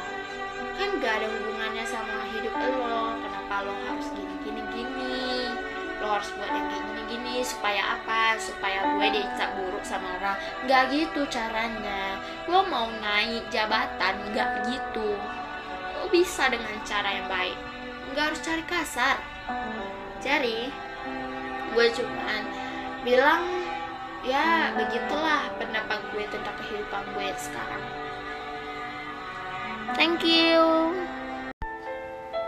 Kan 0.80 1.04
gak 1.04 1.20
ada 1.20 1.28
hubungannya 1.28 1.84
sama 1.84 2.24
hidup 2.32 2.56
lo. 2.56 3.20
Kenapa 3.20 3.68
lo 3.68 3.74
harus 3.86 4.08
gini 4.16 4.36
gini? 4.48 4.62
Gini 4.72 5.16
lo 6.00 6.08
harus 6.16 6.32
buat 6.40 6.48
yang 6.48 6.68
kayak 6.72 6.84
gini. 6.88 7.02
Gini 7.06 7.34
supaya 7.44 8.00
apa? 8.00 8.40
Supaya 8.40 8.96
gue 8.96 9.08
dicap 9.20 9.52
buruk 9.60 9.84
sama 9.84 10.16
orang. 10.18 10.40
Nggak 10.64 10.84
gitu 10.96 11.22
caranya. 11.28 12.24
Lo 12.48 12.64
mau 12.72 12.88
naik 13.04 13.52
jabatan 13.52 14.32
nggak 14.32 14.72
gitu. 14.72 15.20
Lo 16.00 16.08
bisa 16.08 16.48
dengan 16.48 16.80
cara 16.88 17.20
yang 17.20 17.28
baik. 17.28 17.58
Nggak 18.16 18.24
harus 18.32 18.42
cari 18.44 18.64
kasar. 18.64 19.18
Jadi 20.26 20.85
gue 21.76 21.92
cuman 21.92 22.44
bilang 23.04 23.44
ya 24.24 24.72
begitulah 24.80 25.52
pendapat 25.60 26.00
gue 26.16 26.24
tentang 26.32 26.56
kehidupan 26.64 27.04
gue 27.12 27.28
sekarang. 27.36 27.84
Thank 30.00 30.24
you. 30.24 30.96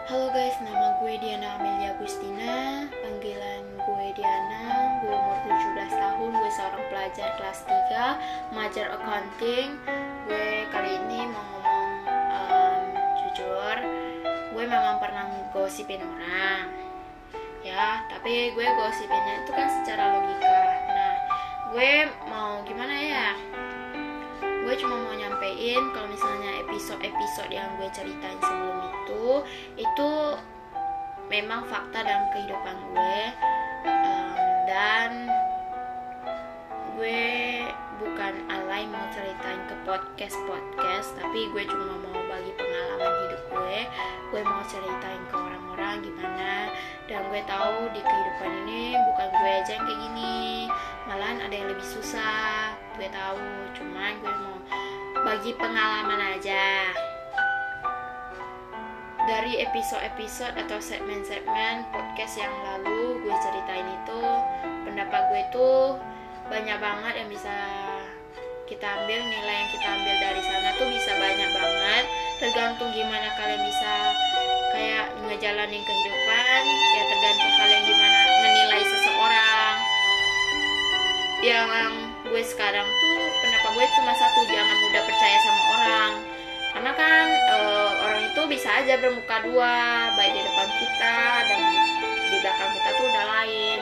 Halo 0.08 0.32
guys 0.32 0.56
nama 0.64 0.96
gue 1.04 1.20
Diana 1.20 1.60
Amelia 1.60 1.92
Agustina 2.00 2.88
panggilan 2.88 3.68
gue 3.76 4.06
Diana 4.16 4.96
gue 5.04 5.12
umur 5.12 5.38
17 5.44 5.76
tahun 5.92 6.30
gue 6.32 6.52
seorang 6.56 6.84
pelajar 6.88 7.30
kelas 7.36 7.60
3 7.68 8.56
majar 8.56 8.96
accounting. 8.96 9.76
Gue 10.24 10.64
kali 10.72 11.04
ini 11.04 11.28
mau 11.28 11.44
ngomong 11.44 11.92
um, 12.32 12.84
jujur 13.20 13.76
gue 14.56 14.64
memang 14.64 15.04
pernah 15.04 15.28
gosipin 15.52 16.00
orang 16.00 16.87
ya 17.68 18.08
tapi 18.08 18.56
gue 18.56 18.68
gosipinnya 18.80 19.44
itu 19.44 19.52
kan 19.52 19.68
secara 19.68 20.04
logika. 20.16 20.60
Nah 20.88 21.14
gue 21.76 21.92
mau 22.32 22.64
gimana 22.64 22.96
ya? 22.96 23.28
Gue 24.40 24.74
cuma 24.80 24.96
mau 25.00 25.16
nyampein 25.16 25.84
kalau 25.92 26.08
misalnya 26.08 26.64
episode-episode 26.68 27.52
yang 27.52 27.68
gue 27.76 27.88
ceritain 27.92 28.40
sebelum 28.40 28.78
itu 28.92 29.28
itu 29.80 30.10
memang 31.28 31.68
fakta 31.68 32.04
dalam 32.04 32.28
kehidupan 32.32 32.76
gue 32.96 33.20
um, 33.88 34.36
dan 34.68 35.12
gue 36.96 37.24
bukan 38.00 38.34
alay 38.52 38.84
mau 38.88 39.06
ceritain 39.12 39.62
ke 39.68 39.76
podcast 39.84 40.38
podcast 40.48 41.08
tapi 41.20 41.52
gue 41.52 41.64
cuma 41.68 41.96
mau 42.00 42.20
bagi 42.32 42.52
pengalaman 42.56 43.14
hidup 43.28 43.37
gue 43.58 43.80
gue 44.30 44.42
mau 44.44 44.62
ceritain 44.70 45.24
ke 45.30 45.36
orang-orang 45.36 46.06
gimana. 46.06 46.70
Dan 47.08 47.24
gue 47.32 47.42
tahu 47.48 47.88
di 47.96 48.02
kehidupan 48.04 48.52
ini 48.68 48.94
bukan 48.94 49.28
gue 49.32 49.52
aja 49.64 49.72
yang 49.80 49.86
kayak 49.88 50.00
gini. 50.06 50.68
Malahan 51.08 51.40
ada 51.48 51.56
yang 51.56 51.70
lebih 51.72 51.88
susah 51.88 52.76
gue 53.00 53.08
tahu. 53.10 53.42
Cuman 53.74 54.12
gue 54.22 54.34
mau 54.34 54.58
bagi 55.26 55.52
pengalaman 55.56 56.38
aja. 56.38 56.92
Dari 59.28 59.60
episode-episode 59.60 60.56
atau 60.56 60.80
segmen-segmen 60.80 61.92
podcast 61.92 62.40
yang 62.40 62.54
lalu 62.64 63.20
gue 63.28 63.36
ceritain 63.44 63.84
itu 63.84 64.22
pendapat 64.88 65.22
gue 65.36 65.44
tuh 65.52 66.00
banyak 66.48 66.80
banget 66.80 67.14
yang 67.20 67.28
bisa 67.28 67.56
kita 68.68 68.88
ambil 68.88 69.20
nilai 69.20 69.56
yang 69.64 69.70
kita 69.72 69.88
ambil 69.88 70.16
dari 70.16 70.42
sana 70.44 70.70
tuh 70.76 70.88
bisa 70.92 71.12
banyak 71.16 71.50
banget 71.56 72.06
tergantung 72.38 72.94
gimana 72.94 73.34
kalian 73.34 73.62
bisa 73.66 74.14
kayak 74.70 75.10
ngejalanin 75.26 75.82
kehidupan 75.82 76.62
ya 76.94 77.04
tergantung 77.10 77.52
kalian 77.58 77.84
gimana 77.86 78.20
menilai 78.46 78.84
seseorang. 78.86 79.76
Yang 81.42 81.92
gue 82.30 82.44
sekarang 82.46 82.86
tuh 82.86 83.20
pendapat 83.42 83.72
gue 83.74 83.88
cuma 83.98 84.14
satu 84.14 84.40
jangan 84.50 84.78
mudah 84.86 85.02
percaya 85.06 85.38
sama 85.42 85.64
orang. 85.78 86.12
Karena 86.78 86.92
kan 86.94 87.28
e, 87.34 87.58
orang 88.06 88.22
itu 88.30 88.42
bisa 88.46 88.70
aja 88.70 88.94
bermuka 89.02 89.38
dua 89.42 89.76
baik 90.14 90.34
di 90.38 90.42
depan 90.46 90.68
kita 90.78 91.18
dan 91.50 91.62
di 92.30 92.38
belakang 92.38 92.72
kita 92.78 92.90
tuh 92.94 93.06
udah 93.10 93.26
lain. 93.34 93.80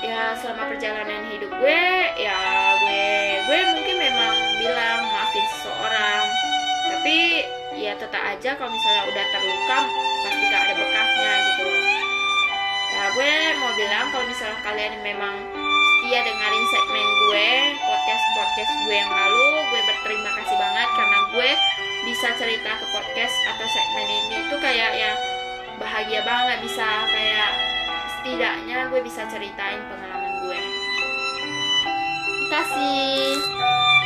Ya 0.00 0.32
selama 0.36 0.68
perjalanan 0.68 1.28
hidup 1.32 1.48
gue 1.48 1.84
ya 2.20 2.40
gue 2.76 3.08
gue 3.48 3.60
mungkin 3.72 3.96
memang 4.00 4.34
bilang 4.60 5.00
maafin 5.12 5.44
seseorang 5.56 6.49
tapi 7.00 7.48
ya 7.80 7.96
tetap 7.96 8.20
aja 8.20 8.60
kalau 8.60 8.68
misalnya 8.68 9.08
udah 9.08 9.24
terluka 9.32 9.78
pasti 10.20 10.44
gak 10.52 10.62
ada 10.68 10.74
bekasnya 10.76 11.32
gitu 11.48 11.64
ya 12.92 13.04
gue 13.16 13.32
mau 13.56 13.72
bilang 13.72 14.12
kalau 14.12 14.28
misalnya 14.28 14.60
kalian 14.60 15.00
memang 15.00 15.32
setia 15.96 16.20
dengerin 16.28 16.66
segmen 16.68 17.08
gue 17.24 17.50
podcast 17.88 18.24
podcast 18.36 18.72
gue 18.84 18.96
yang 19.00 19.08
lalu 19.08 19.48
gue 19.72 19.80
berterima 19.80 20.28
kasih 20.44 20.56
banget 20.60 20.88
karena 20.92 21.18
gue 21.32 21.50
bisa 22.04 22.28
cerita 22.36 22.70
ke 22.76 22.86
podcast 22.92 23.36
atau 23.56 23.64
segmen 23.64 24.04
ini 24.04 24.36
itu 24.44 24.56
kayak 24.60 24.90
ya 24.92 25.12
bahagia 25.80 26.20
banget 26.20 26.68
bisa 26.68 26.84
kayak 26.84 27.50
setidaknya 28.20 28.92
gue 28.92 29.00
bisa 29.00 29.24
ceritain 29.24 29.80
pengalaman 29.88 30.32
gue. 30.44 30.60
Terima 32.28 32.48
kasih. 32.60 33.89